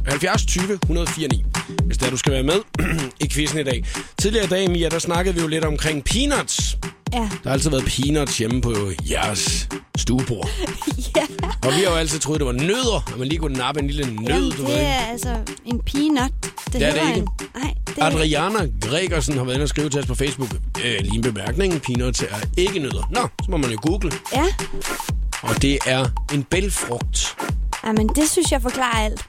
[0.08, 1.43] 70 20 104 9,
[1.86, 2.60] hvis det er, du skal være med
[3.25, 3.84] i quizzen i dag.
[4.17, 6.78] Tidligere i dag, Mia, der snakkede vi jo lidt omkring peanuts.
[7.13, 7.17] Ja.
[7.19, 8.75] Der har altid været peanuts hjemme på
[9.12, 10.49] jeres stuebord.
[11.17, 11.21] ja.
[11.67, 13.88] Og vi har jo altid troet, det var nødder, at man lige kunne nappe en
[13.88, 14.73] lille nød, Jamen, du ved.
[14.73, 16.32] det er altså en peanut.
[16.41, 17.19] Det, Det er det ikke.
[17.19, 17.28] En.
[17.56, 20.49] Nej, det Adriana Gregersen har været inde og skrive til os på Facebook.
[20.86, 21.82] Øh, lige en bemærkning.
[21.82, 23.08] Peanuts er ikke nødder.
[23.12, 24.12] Nå, så må man jo google.
[24.34, 24.45] Ja,
[25.41, 27.36] Og det er en bælfrugt.
[27.86, 29.25] Jamen, det synes jeg forklarer alt.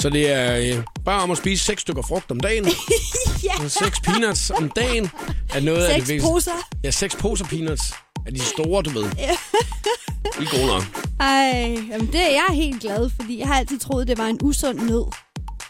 [0.00, 2.64] Så det er øh, bare om at spise seks stykker frugt om dagen.
[3.44, 3.64] ja.
[3.64, 5.10] Og seks peanuts om dagen
[5.54, 6.30] er noget af det Seks vigtigste.
[6.30, 6.68] poser.
[6.84, 7.92] Ja, seks poser peanuts.
[8.26, 9.02] Er de store, du ved.
[9.02, 10.82] De er gode nok.
[11.20, 14.26] Ej, jamen det er jeg er helt glad, fordi jeg har altid troet, det var
[14.26, 15.04] en usund nød.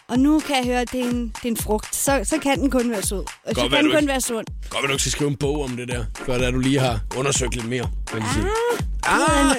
[0.09, 1.95] Og nu kan jeg høre, at det er en, det er en frugt.
[1.95, 3.17] Så, så kan den kun være sød.
[3.19, 4.45] Og så kan den kun ikke- være sund.
[4.69, 6.05] Godt, at du ikke skal skrive en bog om det der.
[6.25, 7.89] Godt, at du lige har undersøgt lidt mere.
[8.07, 8.45] Kan jeg sige.
[9.03, 9.55] Ah,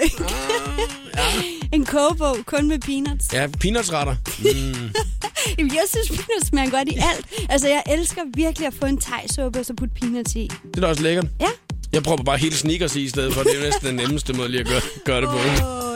[1.15, 1.33] Ah,
[1.77, 3.33] en kogebog kun med peanuts.
[3.33, 4.17] ja, peanutsretter.
[4.39, 4.91] Mm.
[5.59, 7.27] Jamen, jeg synes, peanuts smager godt i alt.
[7.49, 10.51] Altså, jeg elsker virkelig at få en thai-suppe og så putte peanuts i.
[10.65, 11.27] Det er da også lækkert.
[11.41, 11.49] Ja.
[11.93, 13.43] Jeg prøver bare hele sneakers i i stedet for.
[13.43, 15.35] Det er jo næsten den nemmeste måde lige at gøre, gøre det på.
[15.37, 15.92] oh.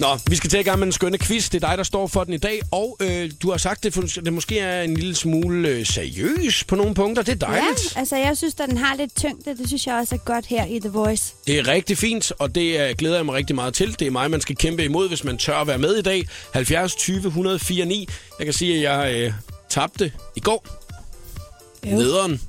[0.00, 1.48] Nå, vi skal til i gang med den skønne quiz.
[1.50, 2.60] Det er dig, der står for den i dag.
[2.70, 6.76] Og øh, du har sagt, det, det måske er en lille smule øh, seriøs på
[6.76, 7.22] nogle punkter.
[7.22, 7.94] Det er dejligt.
[7.94, 9.56] Ja, altså, jeg synes, at den har lidt tyngde.
[9.56, 11.34] Det synes jeg også er godt her i The Voice.
[11.46, 13.98] Det er rigtig fint, og det øh, glæder jeg mig rigtig meget til.
[13.98, 16.26] Det er mig, man skal kæmpe imod, hvis man tør at være med i dag.
[16.52, 18.08] 70 20 104 9.
[18.38, 19.32] Jeg kan sige, at jeg øh,
[19.70, 20.66] tabte i går.
[21.86, 21.96] Jo.
[21.96, 22.40] Nederen.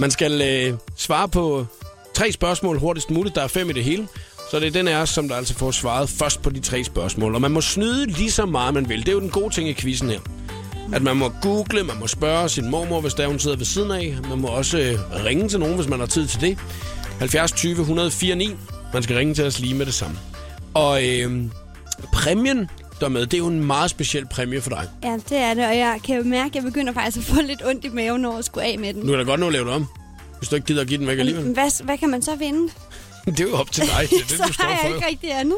[0.00, 1.66] Man skal øh, svare på
[2.14, 3.34] tre spørgsmål hurtigst muligt.
[3.34, 4.08] Der er fem i det hele.
[4.50, 6.84] Så det er den af os, som der altså får svaret først på de tre
[6.84, 7.34] spørgsmål.
[7.34, 9.00] Og man må snyde lige så meget, man vil.
[9.00, 10.20] Det er jo den gode ting i quizzen her.
[10.92, 13.90] At man må google, man må spørge sin mormor, hvis der hun sidder ved siden
[13.90, 14.16] af.
[14.28, 16.58] Man må også øh, ringe til nogen, hvis man har tid til det.
[17.18, 18.54] 70 20 104 9.
[18.92, 20.18] Man skal ringe til os lige med det samme.
[20.74, 21.42] Og øh,
[22.12, 24.88] præmien der er med, det er jo en meget speciel præmie for dig.
[25.02, 27.42] Ja, det er det, og jeg kan jo mærke, at jeg begynder faktisk at få
[27.42, 29.02] lidt ondt i maven over at skulle af med den.
[29.06, 29.86] Nu er der godt nå at lave det om.
[30.38, 31.52] Hvis du ikke gider at give den væk alligevel.
[31.52, 32.72] Hvad, hvad kan man så vinde?
[33.30, 34.06] Det er jo op til dig.
[34.10, 34.94] Det er det, så du står har jeg for.
[34.94, 35.56] ikke rigtig andet.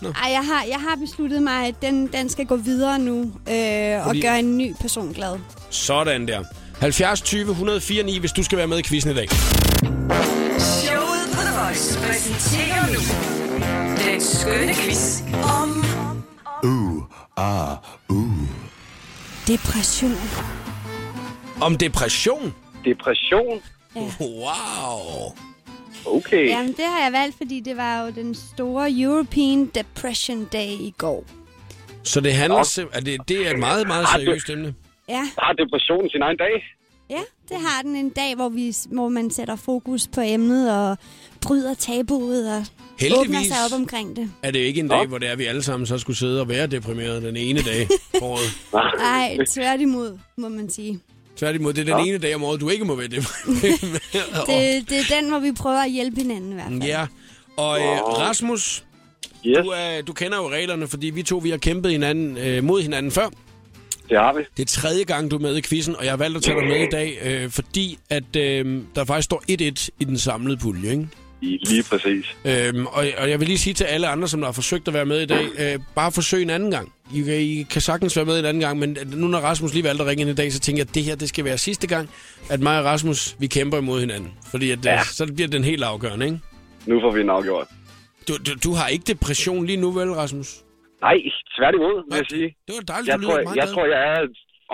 [0.00, 0.08] Nå.
[0.08, 3.98] Ej, jeg har, jeg har besluttet mig, at den, den skal gå videre nu øh,
[3.98, 5.38] og Fordi- gøre en ny person glad.
[5.70, 6.44] Sådan der.
[6.80, 9.28] 70 20 104 9, hvis du skal være med i quizzen i dag.
[10.60, 13.00] Showet på The Voice præsenterer nu
[14.12, 15.20] den skønne quiz
[15.60, 15.84] om
[19.48, 20.16] Depression.
[21.60, 22.54] Om depression.
[22.84, 23.60] Depression?
[24.20, 25.32] Wow.
[26.06, 26.48] Okay.
[26.48, 30.94] Jamen, det har jeg valgt, fordi det var jo den store European Depression Day i
[30.98, 31.24] går.
[32.04, 34.74] Så det handler sim- at det, det er et meget, meget seriøst emne.
[35.08, 36.64] Ja, Har depressionen sin egen dag?
[37.10, 40.96] ja, det har den en dag, hvor, vi, hvor man sætter fokus på emnet og
[41.42, 42.66] bryder tabuet og åbner
[42.98, 44.30] Heldigvis sig op omkring det.
[44.42, 46.48] er det ikke en dag, hvor det er, vi alle sammen så skulle sidde og
[46.48, 48.58] være deprimerede den ene dag på året.
[48.98, 51.00] Nej, tværtimod, må man sige.
[51.40, 53.62] Tværtimod, det er den ene dag om året, du ikke må være deprimeret.
[54.48, 56.82] Det, det er den, hvor vi prøver at hjælpe hinanden i hvert fald.
[56.82, 57.06] Ja,
[57.56, 57.86] og øh,
[58.18, 58.84] Rasmus,
[59.46, 62.64] Yes, du, er, du kender jo reglerne, fordi vi to vi har kæmpet hinanden, øh,
[62.64, 63.28] mod hinanden før.
[64.08, 64.40] det har vi.
[64.56, 66.60] Det er tredje gang, du er med i quizzen, og jeg har valgt at tage
[66.60, 70.56] dig med i dag, øh, fordi at øh, der faktisk står 1-1 i den samlede
[70.56, 70.90] pulje.
[70.90, 71.08] Ikke?
[71.42, 72.36] I- Lige præcis.
[72.44, 74.94] Øhm, og, og jeg vil lige sige til alle andre, som der har forsøgt at
[74.94, 76.92] være med i dag, øh, bare forsøg en anden gang.
[77.14, 79.84] I, kan- I kan sagtens være med en anden gang, men nu når Rasmus lige
[79.84, 81.58] valgte at ringe ind i dag, så tænker jeg, at det her det skal være
[81.58, 82.10] sidste gang,
[82.50, 84.32] at mig og Rasmus, vi kæmper imod hinanden.
[84.50, 84.92] Fordi at, ja.
[84.92, 85.02] Ja.
[85.04, 86.38] så bliver den helt afgørende, ikke?
[86.86, 87.66] Nu får vi den afgjort.
[88.28, 90.48] Du, du, du har ikke depression lige nu, vel, Rasmus?
[91.00, 91.16] Nej,
[91.58, 92.48] tværtimod, vil jeg sige.
[92.68, 93.74] Det var dejligt, Jeg du tror, meget jeg, glad.
[93.74, 94.20] tror, jeg er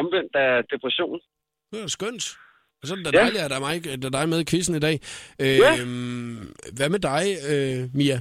[0.00, 1.18] omvendt af depression.
[1.72, 2.24] Det var skønt.
[2.82, 3.18] Og så er det da Ja.
[3.22, 5.00] dejligt, at der er, mig, der er dig med i quizzen i dag.
[5.38, 5.76] Øh, Ja.
[6.72, 8.20] Hvad med dig, øh, Mia?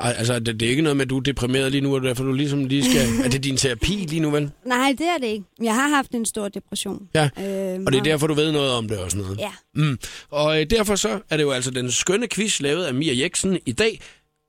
[0.00, 2.24] Altså, det, det er ikke noget med, at du er deprimeret lige nu, og derfor
[2.24, 3.08] du ligesom lige skal...
[3.24, 4.50] er det din terapi lige nu, vel?
[4.66, 5.44] Nej, det er det ikke.
[5.62, 7.08] Jeg har haft en stor depression.
[7.14, 9.38] Ja, Øhm, og det er derfor, du ved noget om det og sådan noget.
[9.38, 9.50] Ja.
[9.74, 9.98] Mm.
[10.30, 13.58] Og øh, derfor så er det jo altså den skønne quiz, lavet af Mia Jeksen
[13.66, 14.00] i dag,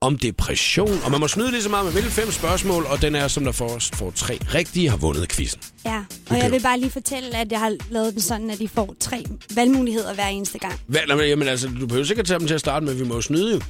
[0.01, 0.99] om depression.
[1.05, 2.03] Og man må snyde lige så meget, man vil.
[2.03, 5.61] Fem spørgsmål, og den er, som der får, får tre rigtige, har vundet quizzen.
[5.85, 8.67] Ja, og jeg vil bare lige fortælle, at jeg har lavet den sådan, at de
[8.67, 9.23] får tre
[9.55, 10.73] valgmuligheder hver eneste gang.
[10.87, 13.21] Hvad, jamen, altså, du behøver sikkert tage dem til at starte med, vi må jo
[13.21, 13.61] snyde jo.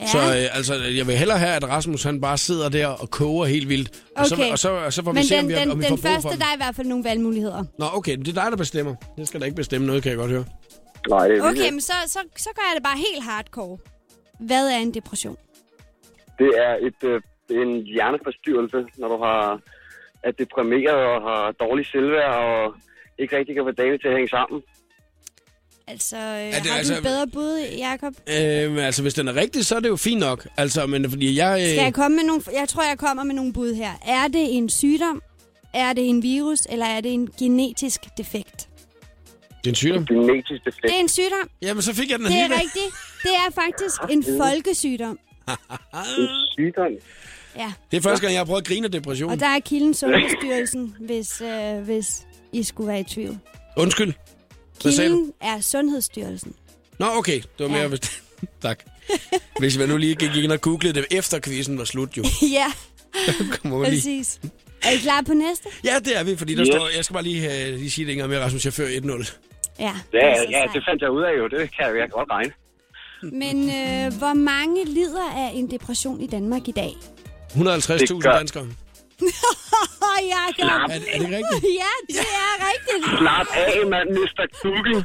[0.00, 0.06] Ja.
[0.06, 3.44] Så øh, altså, jeg vil hellere have, at Rasmus han bare sidder der og koger
[3.46, 3.90] helt vildt.
[4.16, 4.52] Og, så, Okay.
[4.52, 5.84] og, så, og så får vi Men se, den, om vi, har- den, om vi
[5.84, 7.64] den får brug for første, der er i hvert fald nogle valgmuligheder.
[7.78, 8.94] Nå, okay, det er dig, der bestemmer.
[9.16, 10.44] Det skal da ikke bestemme noget, kan jeg godt høre.
[11.08, 13.78] Nej, det er Okay, men så, så, så gør jeg det bare helt hardcore.
[14.40, 15.36] Hvad er en depression?
[16.40, 17.20] Det er et, øh,
[17.62, 19.60] en hjerneforstyrrelse, når du har
[20.22, 22.74] er deprimeret og har dårlig selvværd og
[23.18, 24.62] ikke rigtig kan få dagene til at hænge sammen.
[25.88, 28.14] Altså, øh, det har du altså- et bedre bud, Jacob?
[28.28, 30.46] Øh, altså, hvis den er rigtig, så er det jo fint nok.
[30.56, 31.60] Altså, men fordi jeg...
[31.60, 32.42] Øh, Skal jeg komme med nogle...
[32.52, 33.90] Jeg tror, jeg kommer med nogle bud her.
[34.06, 35.22] Er det en sygdom?
[35.74, 36.60] Er det en virus?
[36.70, 38.68] Eller er det en genetisk defekt?
[39.64, 40.06] det er en sygdom.
[40.06, 40.82] Genetisk defekt.
[40.82, 41.48] Det er en sygdom.
[41.62, 42.90] Jamen, så fik jeg den Det er rigtigt.
[43.22, 45.18] Det er faktisk en folkesygdom.
[46.18, 46.92] En sygdom.
[47.56, 47.72] Ja.
[47.90, 49.30] Det er første gang, jeg har prøvet at grine af depression.
[49.30, 53.38] Og der er kilden Sundhedsstyrelsen, hvis, øh, hvis I skulle være i tvivl.
[53.76, 54.12] Undskyld.
[54.82, 55.14] Hvad sagde du?
[55.16, 56.54] Kilden er Sundhedsstyrelsen.
[56.98, 57.36] Nå, okay.
[57.40, 57.80] Det var mere...
[57.80, 57.86] Ja.
[57.88, 58.00] Hvis...
[58.62, 58.84] tak.
[59.58, 62.22] Hvis man nu lige gik ind og googlede det, efter quizzen var slut, jo.
[62.58, 62.66] ja,
[63.62, 64.00] Kommer man lige.
[64.00, 64.40] præcis.
[64.84, 65.68] Er I klar på næste?
[65.84, 66.68] Ja, det er vi, fordi der Yes.
[66.74, 66.88] står...
[66.96, 68.66] Jeg skal bare lige, uh, lige sige det en gang mere, Rasmus.
[68.70, 69.32] Fører 1-0.
[69.78, 71.44] Ja, Ja, ja, det fandt jeg ud af jo.
[71.48, 72.52] Det kan jeg, jeg kan godt regne.
[73.22, 76.92] Men øh, hvor mange lider af en depression i Danmark i dag?
[77.52, 78.66] 150.000 Det gør- danskere.
[80.34, 80.70] Jacob!
[80.70, 81.64] Er, er det ikke rigtigt?
[81.82, 83.18] Ja, det er rigtigt.
[83.18, 84.44] Slap af, mand, Mr.
[84.62, 85.04] Google.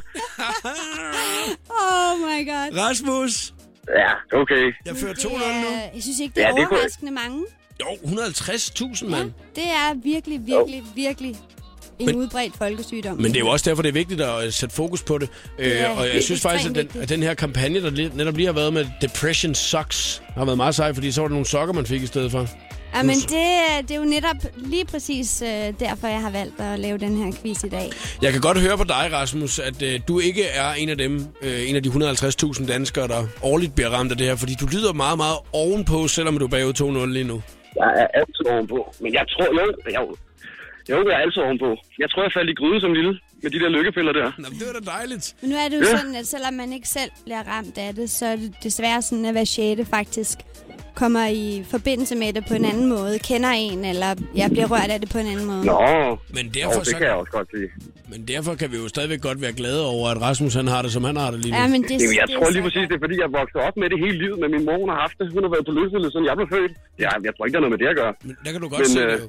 [1.70, 2.78] Oh my god.
[2.82, 3.54] Rasmus!
[3.88, 4.72] Ja, okay.
[4.86, 5.38] Jeg fører Det 2-0 nu.
[5.94, 7.44] jeg synes ikke, det er Ja, det kunne- overraskende mange.
[7.80, 9.32] Jo, 150.000, mand.
[9.54, 11.36] Det er virkelig, virkelig, virkelig
[11.98, 13.16] en Men- udbredt folkesygdom.
[13.16, 15.28] Men det er jo også derfor, det er vigtigt at øh, sætte fokus på det.
[15.58, 18.36] Øh, er og jeg synes faktisk, at den, at den her kampagne, der lige- netop
[18.36, 21.46] lige har været med Depression Sucks, har været meget sej, fordi så var der nogle
[21.46, 22.46] sokker, man fik i stedet for.
[22.94, 25.48] Ja, men det, er- det er jo netop lige præcis øh,
[25.80, 27.90] derfor, jeg har valgt at lave den her quiz i dag.
[28.22, 31.26] Jeg kan godt høre på dig, Rasmus, at øh, du ikke er en af dem,
[31.42, 34.66] øh, en af de 150.000 danskere, der årligt bliver ramt af det her, fordi du
[34.66, 36.72] lyder meget, meget ovenpå, selvom du er bagud
[37.06, 37.42] 2-0 lige nu.
[37.76, 38.94] Jeg er altid ovenpå.
[39.00, 40.16] Men jeg tror, jo, jo,
[40.90, 41.70] jo, jeg er altid ovenpå.
[42.02, 44.28] Jeg tror, jeg faldt i gryde som lille med de der lykkepiller der.
[44.38, 45.26] Nå, men det var da dejligt.
[45.40, 45.96] Men nu er det jo Ja.
[45.96, 49.24] sådan, at selvom man ikke selv bliver ramt af det, så er det desværre sådan,
[49.24, 50.38] at hver sjette faktisk
[51.02, 54.10] kommer i forbindelse med det på en anden måde, kender en, eller
[54.42, 55.64] jeg bliver rørt af det på en anden måde.
[55.66, 57.68] Nå, Men jo, derfor, det så, kan jeg også godt sige.
[58.12, 60.90] men derfor kan vi jo stadigvæk godt være glade over, at Rasmus han har det,
[60.96, 61.58] som han har det lige nu.
[61.62, 63.76] Ja, men det, Jamen, jeg det tror lige præcis, det er fordi, jeg voksede op
[63.82, 65.26] med det hele livet, men min mor hun har haft det.
[65.36, 66.72] Hun har været på løsvildet, siden jeg blev født.
[67.04, 68.12] Ja, jeg tror ikke, der er noget med det at gøre.
[68.26, 69.28] Men der kan du godt Men, se øh, det jo.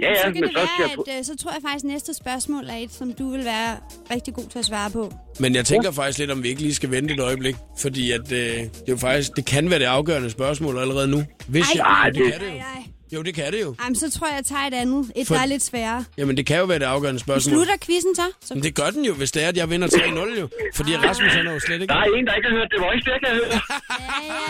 [0.00, 0.96] Ja, ja, Så kan men det så skal jeg...
[1.06, 3.44] være, at øh, så tror jeg faktisk, at næste spørgsmål er et, som du vil
[3.44, 3.76] være
[4.10, 5.12] rigtig god til at svare på.
[5.40, 7.56] Men jeg tænker faktisk lidt, om vi ikke lige skal vente et øjeblik.
[7.78, 11.22] Fordi at, øh, det, er jo faktisk, det kan være det afgørende spørgsmål allerede nu.
[11.48, 12.52] Hvis Ej, jeg, ej, det det- kan det jo.
[12.52, 12.82] Ej, ej.
[13.12, 13.74] Jo, det kan det jo.
[13.82, 15.12] Jamen, så tror jeg, jeg tager et andet.
[15.16, 16.04] Et, For- der er lidt sværere.
[16.18, 17.54] Jamen, det kan jo være det afgørende spørgsmål.
[17.54, 18.22] Slutter quizzen så?
[18.44, 20.48] så Men det gør den jo, hvis det er, at jeg vinder 3-0 jo.
[20.74, 21.92] Fordi Rasmus han er jo slet ikke...
[21.92, 23.46] Der er en, der ikke har hørt det voice, det kan jeg høre.
[23.50, 23.58] Ja,
[24.32, 24.40] ja,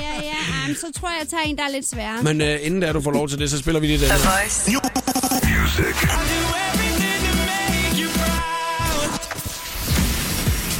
[0.00, 0.62] ja, ja, ja.
[0.62, 2.22] Jamen, så tror jeg, jeg tager en, der er lidt sværere.
[2.22, 4.08] Men øh, inden da du får lov til det, så spiller vi lige den.
[4.08, 4.16] The.
[4.30, 4.70] Voice.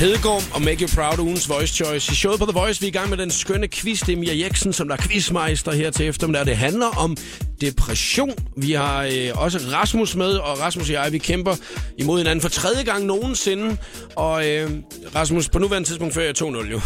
[0.04, 2.12] Hedegaard og Make You Proud, ugens Voice Choice.
[2.12, 4.00] I showet på The Voice, vi er i gang med den skønne quiz.
[4.06, 6.46] Det er Mia Jeksen, som der er quizmeister her til eftermiddag.
[6.46, 7.16] Det handler om
[7.60, 8.32] depression.
[8.56, 11.52] Vi har øh, også Rasmus med, og Rasmus og jeg, vi kæmper
[11.98, 13.76] imod hinanden for tredje gang nogensinde.
[14.16, 14.70] Og øh,
[15.14, 16.80] Rasmus, på nuværende tidspunkt fører jeg 2-0 jo.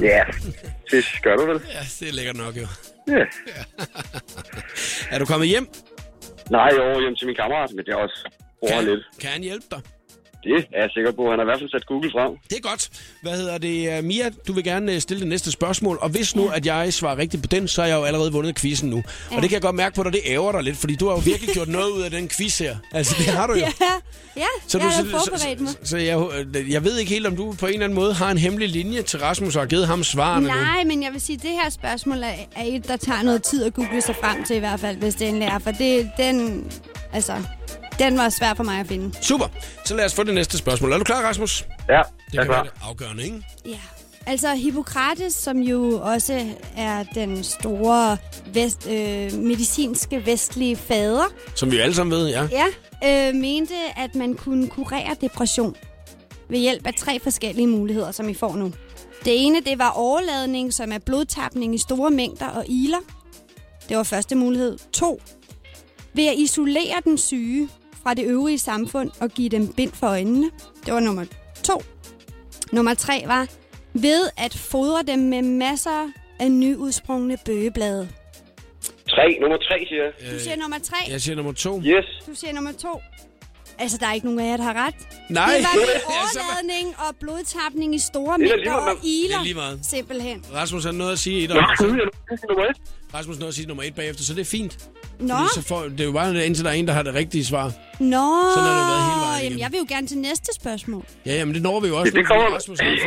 [0.10, 0.22] Ja,
[0.90, 1.60] det gør du vel.
[1.74, 2.66] ja, det er lækkert nok jo.
[3.08, 3.24] Ja.
[5.14, 5.68] Er du kommet hjem?
[6.50, 9.00] Nej, jo, hjem til min kammerat, men det er også bruger Kan, lidt.
[9.20, 9.80] kan han hjælpe dig?
[10.44, 11.30] Det er jeg sikker på.
[11.30, 12.32] Han har i hvert fald sat Google frem.
[12.50, 12.90] Det er godt.
[13.22, 13.98] Hvad hedder det?
[13.98, 16.92] Øh, Mia, du vil gerne øh, stille det næste spørgsmål, og hvis nu, at jeg
[16.92, 18.96] svarer rigtigt på den, så har jeg jo allerede vundet quizzen nu.
[19.30, 21.12] Og det kan jeg godt mærke på dig, det ærger dig lidt, fordi du har
[21.14, 22.76] jo virkelig gjort noget ud af den quiz her.
[22.92, 23.58] Altså, det har du jo.
[23.58, 23.72] Ja,
[24.36, 25.68] ja Så jeg du, har da forberedt mig.
[25.68, 26.18] så, så, så jeg,
[26.56, 28.68] øh, jeg ved ikke helt, om du på en eller anden måde har en hemmelig
[28.68, 30.54] linje til Rasmus og har givet ham svarene nu.
[30.54, 33.42] Nej, men jeg vil sige, at det her spørgsmål er, er et, der tager noget
[33.42, 35.58] tid at google sig frem til i hvert fald, hvis det endelig er.
[35.58, 36.64] For det, den,
[37.12, 37.32] altså,
[37.98, 39.14] den var svær for mig at finde.
[39.22, 39.46] Super.
[39.84, 40.92] Så lad os få det næste spørgsmål.
[40.92, 41.64] Er du klar, Rasmus?
[41.88, 42.62] Ja, Det jeg kan er være klar.
[42.62, 43.42] det afgørende, ikke?
[43.66, 43.78] Ja.
[44.26, 48.16] Altså Hippokrates, som jo også er den store
[48.52, 52.48] vest, øh, medicinske vestlige fader, Som vi alle sammen ved, ja.
[52.52, 55.76] ja, øh, mente, at man kunne kurere depression
[56.48, 58.72] ved hjælp af tre forskellige muligheder, som I får nu.
[59.24, 62.98] Det ene, det var overladning, som er blodtapning i store mængder og iler.
[63.88, 64.78] Det var første mulighed.
[64.92, 65.20] To,
[66.14, 67.68] ved at isolere den syge
[68.04, 70.50] fra det øvrige samfund og give dem bind for øjnene.
[70.86, 71.24] Det var nummer
[71.62, 71.82] to.
[72.72, 73.48] Nummer tre var
[73.92, 78.08] ved at fodre dem med masser af nyudsprungne bøgeblade.
[79.08, 80.12] Tre, nummer tre, siger jeg.
[80.32, 80.96] Du siger nummer tre.
[81.10, 81.80] Jeg siger nummer to.
[81.80, 82.04] Yes.
[82.26, 83.00] Du siger nummer to.
[83.78, 84.94] Altså, der er ikke nogen af jer, der har ret.
[85.30, 85.54] Nej!
[85.56, 89.28] Det var var- overladning og blodtapning i store er mængder og iler.
[89.28, 89.80] Det er lige meget.
[89.82, 90.44] Simpelthen.
[90.54, 91.56] Rasmus har noget at sige i dig.
[93.14, 94.88] Rasmus nåede at sige nummer et bagefter, så det er fint.
[95.20, 97.14] Nå, Fordi så får, det er jo bare indtil der er en, der har det
[97.14, 97.64] rigtige svar.
[97.64, 97.72] nå.
[98.54, 99.58] Sådan har det været hele vejen Jamen, igennem.
[99.58, 101.04] jeg vil jo gerne til næste spørgsmål.
[101.26, 102.12] Ja, jamen det når vi jo også.
[102.14, 102.90] Ja, det kommer- Rasmus har.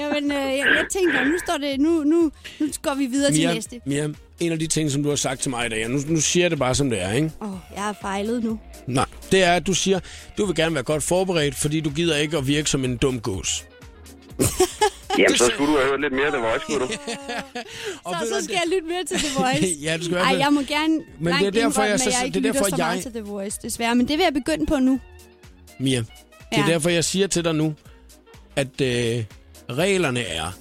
[0.00, 2.30] Jamen, øh, jeg, jeg tænker, nu står det, nu, nu,
[2.60, 3.80] nu går vi videre til Mia, næste.
[3.86, 4.08] Mia,
[4.42, 6.44] en af de ting, som du har sagt til mig i dag, nu, nu siger
[6.44, 7.30] jeg det bare, som det er, ikke?
[7.42, 8.58] Åh, oh, jeg har fejlet nu.
[8.86, 10.00] Nej, det er, at du siger,
[10.38, 13.20] du vil gerne være godt forberedt, fordi du gider ikke at virke som en dum
[13.20, 13.64] gås.
[15.18, 16.92] Jamen, så skulle du have hørt lidt mere, det var også, skulle du.
[18.04, 19.66] Og Så, så skal jeg lytte mere til The Voice.
[19.82, 22.10] Ja, du skal Ej, jeg må gerne Men langt det er derfor, jeg at så-
[22.10, 23.94] jeg ikke det er derfor, så meget jeg- til The Voice, desværre.
[23.94, 25.00] Men det vil jeg begynde på nu.
[25.80, 26.06] Mia, det
[26.52, 26.72] er Ja.
[26.72, 27.74] derfor, jeg siger til dig nu,
[28.56, 29.24] at øh,
[29.70, 30.52] reglerne er,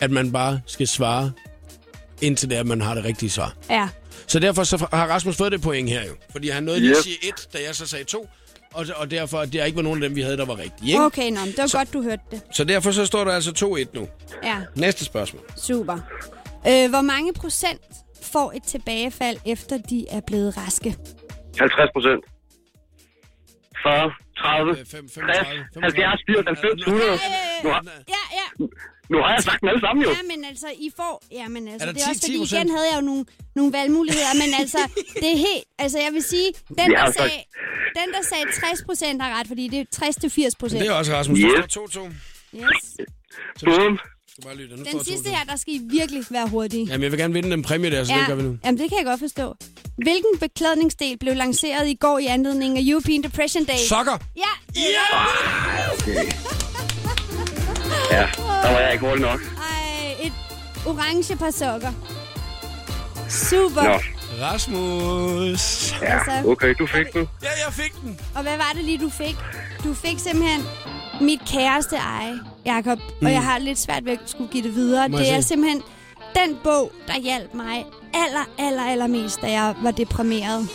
[0.00, 1.32] at man bare skal svare,
[2.20, 3.54] indtil det er, at man har det rigtige svar.
[3.70, 3.88] Ja.
[4.26, 6.12] Så derfor så har Rasmus fået det point her jo.
[6.32, 8.28] Fordi han nåede lige at sige et, da jeg så sagde to.
[8.74, 10.90] Og, og derfor, det er ikke var nogen af dem, vi havde, der var rigtige.
[10.92, 11.04] Ikke?
[11.04, 12.42] Okay, nå, men det var godt, du hørte det.
[12.52, 13.50] Så derfor så står der altså
[13.90, 14.08] 2-1 nu.
[14.44, 15.42] Ja, Næste spørgsmål.
[15.56, 15.94] super.
[16.68, 17.80] Øh, hvor mange procent
[18.22, 20.96] får et tilbagefald, efter de er blevet raske?
[21.58, 22.24] 50 procent.
[23.82, 27.10] 40, 30, Øh, 60, fem- 35, 70, 80, 90, 100.
[27.64, 28.66] Nu har, Ja, ja.
[29.12, 30.10] Nu har jeg sagt dem alle sammen jo.
[30.10, 31.12] Ja, men altså, I får...
[31.32, 33.24] Ja, men altså, Er der det er også 10 fordi, igen havde jeg jo nogle,
[33.56, 34.78] nogle valgmuligheder, men altså,
[35.22, 35.64] det er helt...
[35.78, 37.42] Altså, jeg vil sige, den, Ja, der, altså- sagde,
[37.98, 40.80] den, der sagde 60 procent har ret, fordi det er 60 til 80 procent.
[40.80, 41.38] Det er også Rasmus.
[41.38, 41.64] Yes.
[41.72, 42.12] Står 2-2.
[42.54, 42.96] Yes.
[43.64, 43.98] Boom.
[44.84, 45.36] Den sidste 2-2.
[45.36, 46.86] her, der skal I virkelig være hurtige.
[46.86, 48.58] Jamen, jeg vil gerne vinde den præmie der, så det gør vi nu.
[48.64, 49.54] Jamen, det kan jeg godt forstå.
[49.96, 53.76] Hvilken beklædningsdel blev lanceret i går i anledning af European Depression Day?
[53.88, 54.18] Sokker!
[54.36, 54.42] Ja,
[55.92, 56.24] Okay.
[58.10, 59.40] Ja, der var jeg ikke hurtig nok.
[59.40, 60.32] Ej, et
[60.86, 61.92] orange par sokker.
[63.28, 63.82] Super.
[63.82, 63.98] Nå,
[64.42, 65.94] Rasmus!
[66.02, 67.28] ja, okay, du fik den.
[67.42, 68.20] Ja, jeg fik den!
[68.34, 69.36] Og hvad var det lige, du fik?
[69.84, 70.66] Du fik simpelthen
[71.20, 72.98] mit kæreste eje, Jakob.
[73.20, 73.26] Mm.
[73.26, 75.08] Og jeg har lidt svært ved at skulle give det videre.
[75.08, 75.48] Må det er se?
[75.48, 75.82] simpelthen
[76.34, 77.84] den bog, der hjalp mig
[78.14, 80.68] aller, aller, allermest, da jeg var deprimeret.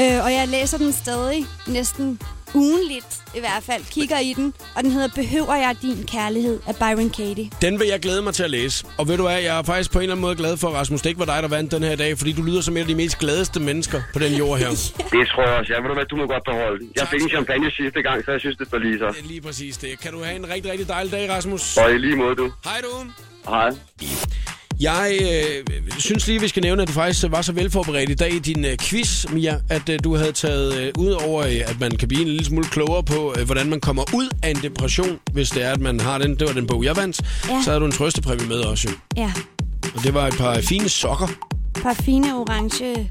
[0.00, 2.20] Øh, og jeg læser den stadig næsten
[2.54, 3.82] ugenligt i hvert fald.
[3.90, 4.54] Kigger i den.
[4.76, 7.50] Og den hedder Behøver jeg din kærlighed af Byron Katie.
[7.62, 8.86] Den vil jeg glæde mig til at læse.
[8.98, 11.02] Og ved du hvad, jeg er faktisk på en eller anden måde glad for, Rasmus,
[11.02, 12.86] det ikke var dig, der vandt den her dag, fordi du lyder som en af
[12.86, 14.68] de mest gladeste mennesker på den jord her.
[15.16, 15.72] Det tror jeg også.
[15.72, 16.84] Ja, ved du hvad, du må godt beholde.
[16.94, 19.06] Jeg Tak fik en champagne sidste gang, så jeg synes, det var lige så.
[19.06, 20.00] Det er lige præcis det.
[20.00, 21.76] Kan du have en rigtig, rigtig dejlig dag, Rasmus?
[21.76, 22.52] Og i lige måde, du.
[22.64, 23.10] Hej du!
[23.48, 23.70] Hej.
[24.80, 25.64] Jeg øh,
[25.98, 28.64] synes lige, vi skal nævne, at du faktisk var så velforberedt i dag i din
[28.64, 32.08] øh, quiz, Mia, at øh, du havde taget øh, ud over, øh, at man kan
[32.08, 35.50] blive en lille smule klogere på, øh, hvordan man kommer ud af en depression, hvis
[35.50, 36.36] det er, at man har den.
[36.38, 37.20] Det var den bog, jeg vandt.
[37.48, 37.60] Ja.
[37.64, 38.94] Så havde du en trøstepræmie med også, jo.
[39.22, 39.32] Ja,
[39.96, 41.28] Og det var et par fine sokker.
[41.82, 43.10] par fine orange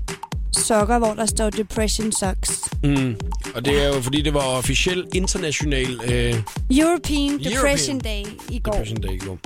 [0.57, 2.61] sokker, hvor der står Depression Socks.
[2.83, 3.15] Mm.
[3.55, 6.35] Og det er jo, fordi det var officiel international øh,
[6.71, 8.71] European Depression Day i går.
[8.71, 9.39] Depression Day i går.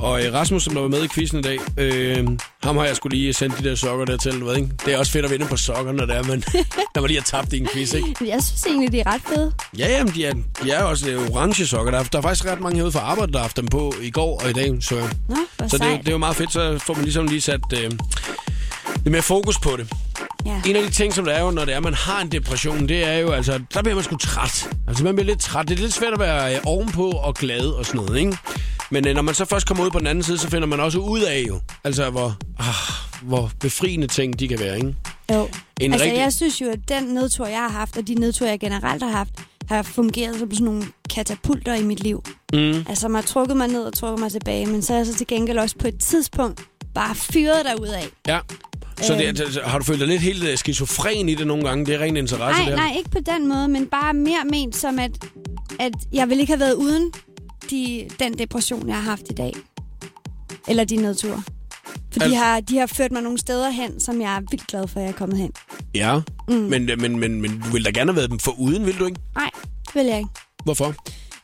[0.00, 2.28] Og øh, Rasmus, som der var med i quizzen i dag, øh,
[2.62, 4.68] ham har jeg skulle lige sendt de der sokker der til, ved, ikke?
[4.84, 6.44] Det er også fedt at vinde på sokker, når det er, men
[6.94, 8.14] når man lige har tabt i en quiz, ikke?
[8.20, 9.54] Jeg synes egentlig, det er ret fedt.
[9.78, 10.32] Ja, jamen, de er,
[10.64, 11.90] de er også øh, orange sokker.
[11.92, 13.94] Der er, der er faktisk ret mange herude fra arbejde, der har haft dem på
[14.02, 14.72] i går og i dag.
[14.80, 14.94] Så,
[15.28, 16.00] Nå, så det, sejt.
[16.00, 17.90] det er jo meget fedt, så får man ligesom lige sat øh,
[18.94, 19.92] lidt mere fokus på det.
[20.46, 20.62] Ja.
[20.66, 22.88] En af de ting, som der er jo, når det er, man har en depression,
[22.88, 24.70] det er jo altså, der bliver man sgu træt.
[24.88, 25.68] Altså, man bliver lidt træt.
[25.68, 28.36] Det er lidt svært at være øh, ovenpå og glad og sådan noget, ikke?
[28.90, 30.80] Men øh, når man så først kommer ud på den anden side, så finder man
[30.80, 32.74] også ud af jo, altså hvor, ah,
[33.28, 34.94] hvor befriende ting de kan være, ikke?
[35.32, 35.48] Jo.
[35.80, 38.50] En altså, rigtig- jeg synes jo, at den nedtur, jeg har haft, og de nedture,
[38.50, 39.30] jeg generelt har haft,
[39.68, 40.84] har fungeret som sådan nogle
[41.14, 42.24] katapulter i mit liv.
[42.52, 42.58] Mm.
[42.88, 45.14] Altså, man har trukket mig ned og trukket mig tilbage, men så er jeg så
[45.14, 46.60] til gengæld også på et tidspunkt
[46.94, 48.04] bare fyret af.
[48.26, 48.38] Ja.
[49.02, 49.36] Så det, Øhm.
[49.40, 51.86] altså, har du følt dig lidt helt øh, skizofren i det nogle gange?
[51.86, 52.76] Det er ren interesse Nej, der.
[52.76, 55.10] nej, ikke på den måde, men bare mere ment som, at,
[55.80, 57.12] at jeg ville ikke have været uden
[57.70, 59.52] de, den depression, jeg har haft i dag.
[60.68, 61.42] Eller de nedture.
[62.12, 64.66] For de Al- har, de har ført mig nogle steder hen, som jeg er vildt
[64.66, 65.50] glad for, at jeg er kommet hen.
[65.94, 66.54] Ja, mm.
[66.54, 68.98] men, øh, men, men, men du ville da gerne have været dem for uden, vil
[68.98, 69.20] du ikke?
[69.34, 69.50] Nej,
[69.86, 70.30] det vil jeg ikke.
[70.64, 70.94] Hvorfor?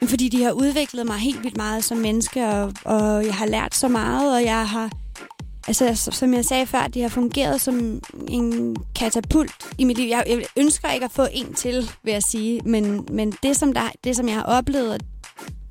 [0.09, 3.75] Fordi de har udviklet mig helt vildt meget som menneske, og, og jeg har lært
[3.75, 4.91] så meget, og jeg har...
[5.69, 10.09] Altså, som jeg sagde før, de har fungeret som en katapult i mit liv.
[10.09, 12.61] Jeg, jeg ønsker ikke at få en til, vil jeg sige.
[12.65, 15.03] Men, men det, som der, det, som jeg har oplevet,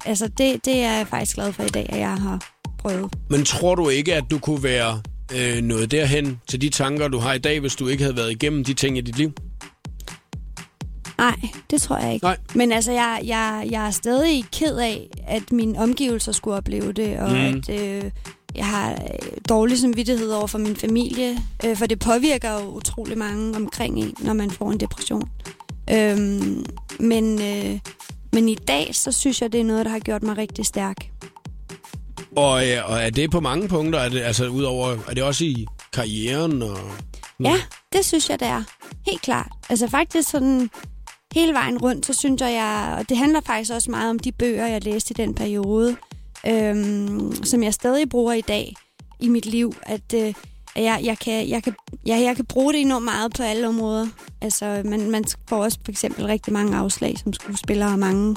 [0.05, 3.13] altså, det, det er jeg faktisk glad for i dag, at jeg har prøvet.
[3.29, 5.01] Men tror du ikke, at du kunne være
[5.35, 8.31] øh, noget derhen til de tanker, du har i dag, hvis du ikke havde været
[8.31, 9.31] igennem de ting i dit liv?
[11.17, 11.35] Nej,
[11.69, 12.25] det tror jeg ikke.
[12.25, 12.37] Nej.
[12.55, 17.19] Men altså, jeg, jeg, jeg er stadig ked af, at mine omgivelser skulle opleve det,
[17.19, 17.37] og mm.
[17.37, 18.11] at øh,
[18.57, 23.17] jeg har øh, dårlig samvittighed over for min familie, øh, for det påvirker jo utrolig
[23.17, 25.29] mange omkring en, når man får en depression.
[25.91, 26.65] Øhm,
[26.99, 27.79] men, øh,
[28.33, 31.11] men i dag, så synes jeg, det er noget, der har gjort mig rigtig stærk.
[32.35, 33.99] Og, øh, og er det på mange punkter?
[33.99, 36.61] Er det, altså, udover, er det også i karrieren?
[36.61, 36.77] Og,
[37.43, 37.61] Ja,
[37.93, 38.63] det synes jeg, det er.
[39.07, 39.51] Helt klart.
[39.69, 40.69] Altså faktisk sådan
[41.33, 44.31] hele vejen rundt, så synes jeg, jeg og det handler faktisk også meget om de
[44.31, 45.97] bøger, jeg læste i den periode,
[46.47, 48.73] øhm, som jeg stadig bruger i dag
[49.19, 50.33] i mit liv, at, øh,
[50.75, 51.73] jeg, jeg, kan, jeg, kan,
[52.07, 54.07] ja, jeg kan bruge det enormt meget på alle områder.
[54.41, 58.35] Altså, man, man får også for eksempel rigtig mange afslag som skuespiller, og mange,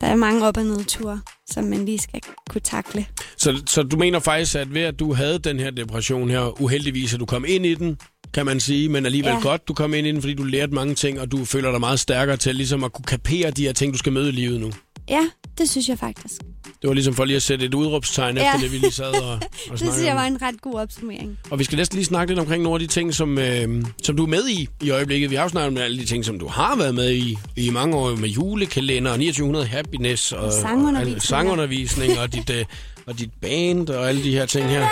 [0.00, 2.20] der er mange op- og nedture, som man lige skal
[2.50, 3.06] kunne takle.
[3.36, 7.14] Så, så du mener faktisk, at ved at du havde den her depression her, uheldigvis,
[7.14, 7.98] at du kom ind i den,
[8.34, 9.30] kan man sige, men alligevel.
[9.30, 9.40] Ja.
[9.40, 11.80] godt, du kom ind i den, fordi du lærte mange ting, og du føler dig
[11.80, 14.60] meget stærkere til ligesom at kunne kapere de her ting, du skal møde i livet
[14.60, 14.72] nu.
[15.08, 15.20] Ja,
[15.58, 16.40] det synes jeg faktisk.
[16.82, 18.46] Det var ligesom for lige at sætte et udråbstegn Ja.
[18.46, 19.40] efter det, vi lige sad og, og
[19.70, 21.38] Det synes jeg var en ret god opsummering.
[21.50, 24.16] Og vi skal næsten lige snakke lidt omkring nogle af de ting, som, øh, som
[24.16, 25.30] du er med i i øjeblikket.
[25.30, 27.70] Vi har jo snakket om alle de ting, som du har været med i i
[27.70, 32.64] mange år med julekalender, 2900 Happiness og, sangundervisning, og, sangundervisning og, dit, øh,
[33.06, 34.88] og dit band og alle de her ting her.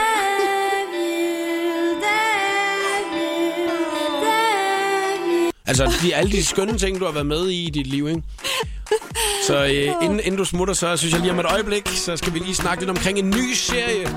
[5.66, 8.22] Altså, de, alle de skønne ting, du har været med i i dit liv, ikke?
[9.46, 12.34] Så øh, inden, inden du smutter, så synes jeg lige om et øjeblik, så skal
[12.34, 14.08] vi lige snakke lidt omkring en ny serie,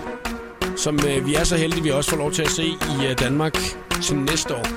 [0.75, 3.19] som øh, vi er så heldige, vi også får lov til at se i øh,
[3.19, 3.57] Danmark
[4.01, 4.67] til næste år.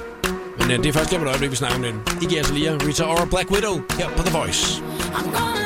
[0.58, 2.00] Men øh, det er først lige om et øjeblik, vi snakker om den.
[2.22, 4.82] Iggy Azalea, Rita Ora, Black Widow, her på The Voice.
[5.14, 5.60] I'm gonna.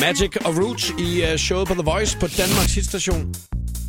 [0.00, 3.34] Magic og Roots i uh, showet på The Voice på Danmarks hitstation.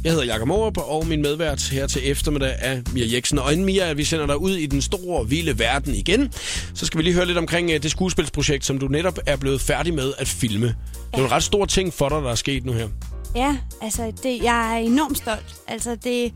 [0.03, 3.39] Jeg hedder Jakob Morup, og min medvært her til eftermiddag er Mia Jeksen.
[3.39, 6.33] Og inden Mia, vi sender dig ud i den store, vilde verden igen,
[6.73, 9.61] så skal vi lige høre lidt omkring uh, det skuespilsprojekt, som du netop er blevet
[9.61, 10.67] færdig med at filme.
[11.11, 12.87] Det er en ret stor ting for dig, der er sket nu her.
[13.35, 15.55] Ja, altså, det, jeg er enormt stolt.
[15.67, 16.33] Altså, det,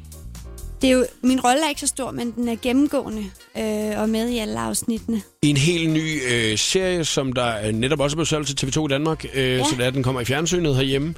[0.81, 3.23] det er jo, min rolle er ikke så stor, men den er gennemgående
[3.57, 5.21] øh, og med i alle afsnittene.
[5.41, 8.67] I en helt ny øh, serie, som der øh, netop også er blevet solgt til
[8.67, 9.63] TV2 Danmark, øh, ja.
[9.63, 11.15] så det er, den kommer i fjernsynet herhjemme.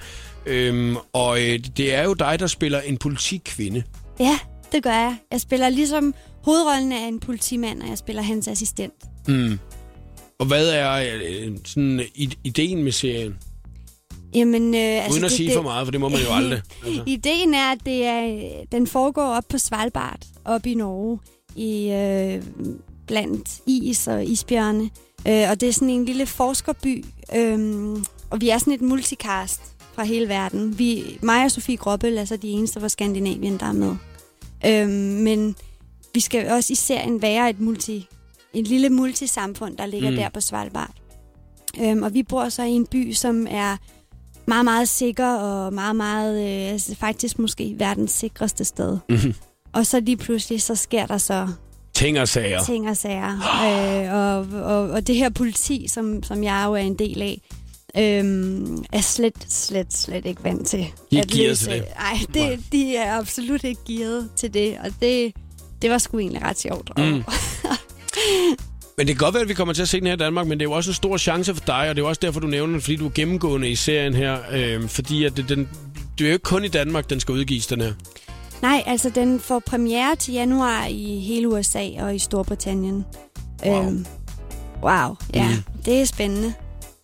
[0.47, 3.83] Øhm, og øh, det er jo dig, der spiller en politikvinde.
[4.19, 4.39] Ja,
[4.71, 5.17] det gør jeg.
[5.31, 8.93] Jeg spiller ligesom hovedrollen af en politimand, og jeg spiller hans assistent.
[9.27, 9.59] Mm.
[10.39, 13.35] Og hvad er øh, sådan id- ideen med serien?
[14.35, 16.33] Jamen, øh, altså, Uden at det, sige det, for meget, for det må man jo
[16.33, 16.61] aldrig.
[16.85, 17.03] Altså.
[17.05, 21.19] Ideen er, at det er, den foregår op på Svalbard, op i Norge,
[21.55, 22.43] i, øh,
[23.07, 24.89] blandt is og isbjørne.
[25.27, 27.87] Øh, og det er sådan en lille forskerby, øh,
[28.29, 29.61] og vi er sådan et multicast
[29.97, 30.79] fra hele verden.
[30.79, 33.95] Vi, mig og Sofie Grobbel er så de eneste fra Skandinavien, der er med.
[34.65, 34.89] Øh,
[35.23, 35.55] men
[36.13, 38.07] vi skal også i serien være et multi,
[38.53, 40.15] en lille multisamfund, der ligger Mm.
[40.15, 40.21] mm.
[40.21, 40.91] der på Svalbard.
[41.81, 43.77] Øhm, og vi bor så i en by, som er
[44.47, 46.35] meget, meget sikker og meget, meget,
[46.65, 48.97] øh, altså faktisk måske verdens sikreste sted.
[49.09, 49.33] Mhm.
[49.73, 51.47] Og så lige pludselig, så sker der så
[51.93, 52.63] Ting og sager.
[52.63, 53.31] ting og sager.
[53.65, 57.41] øh, og, og, og det her politi, som, som jeg jo er en del af,
[57.97, 60.87] øhm, er slet, slet, slet ikke vant til.
[61.11, 61.85] De er gearet løse- til det.
[61.99, 65.33] Ej, det, de er absolut ikke gearet til det, og det,
[65.81, 66.91] det var sgu egentlig ret sjovt.
[66.97, 67.03] Mm.
[68.97, 70.47] Men det kan godt være, at vi kommer til at se den her i Danmark,
[70.47, 72.19] men det er jo også en stor chance for dig, og det er jo også
[72.21, 74.37] derfor, du nævner den, fordi du er gennemgående i serien her.
[74.51, 75.69] Øh, fordi at det, den,
[76.17, 77.93] det er jo ikke kun i Danmark, den skal udgives, den her.
[78.61, 83.05] Nej, altså den får premiere til januar i hele USA og i Storbritannien.
[83.65, 83.87] Wow.
[83.87, 84.05] Øhm,
[84.83, 85.81] wow, ja, mm.
[85.85, 86.53] det er spændende.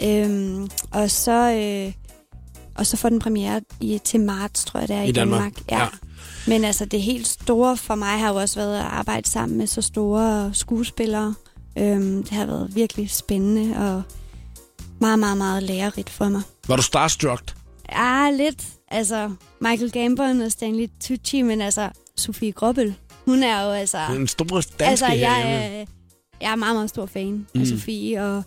[0.04, 1.94] Øhm, og så øh,
[2.76, 5.42] og så får den premiere i, til marts, tror jeg det er, I i, Danmark,
[5.42, 5.72] Danmark.
[5.72, 5.80] Ja.
[5.80, 5.88] ja.
[6.48, 9.68] Men altså det helt store for mig har jo også været at arbejde sammen med
[9.68, 11.36] så store skuespillere.
[11.78, 14.04] Øhm, det har været virkelig spændende og
[15.00, 16.42] meget, meget, meget lærerigt for mig.
[16.68, 17.56] Var du starstruck?
[17.92, 18.68] Ja, lidt.
[18.88, 19.32] Altså,
[19.62, 22.96] Michael Gambon og Stanley Tucci, men altså, Sofie Grobbel,
[23.26, 23.98] hun er jo altså...
[24.10, 25.86] Den store danske altså, jeg, er,
[26.42, 27.48] jeg er meget, meget stor fan.
[27.56, 27.62] Mm.
[27.62, 28.44] af Sofie, og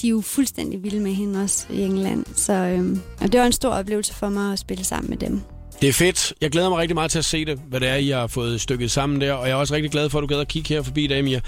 [0.00, 2.24] de er jo fuldstændig vilde med hende også i England.
[2.34, 5.40] Så øhm, og det var en stor oplevelse for mig at spille sammen med dem.
[5.80, 6.34] Det er fedt.
[6.40, 8.60] Jeg glæder mig rigtig meget til at se det, hvad det er, I har fået
[8.60, 9.32] stykket sammen der.
[9.32, 11.06] Og jeg er også rigtig glad for, at du gad at kigge her forbi i
[11.06, 11.40] dag, Mia.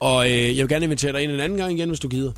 [0.00, 2.32] Og øh, jeg vil gerne invitere dig ind en anden gang igen, hvis du gider.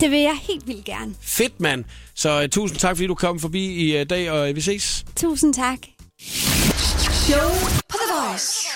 [0.00, 1.14] Det vil jeg helt vildt gerne.
[1.20, 1.84] Fedt, mand.
[2.14, 5.04] Så uh, tusind tak, fordi du kom forbi i uh, dag, og uh, vi ses.
[5.16, 5.78] Tusind tak.
[6.20, 7.50] Show
[7.88, 8.66] på The Voice.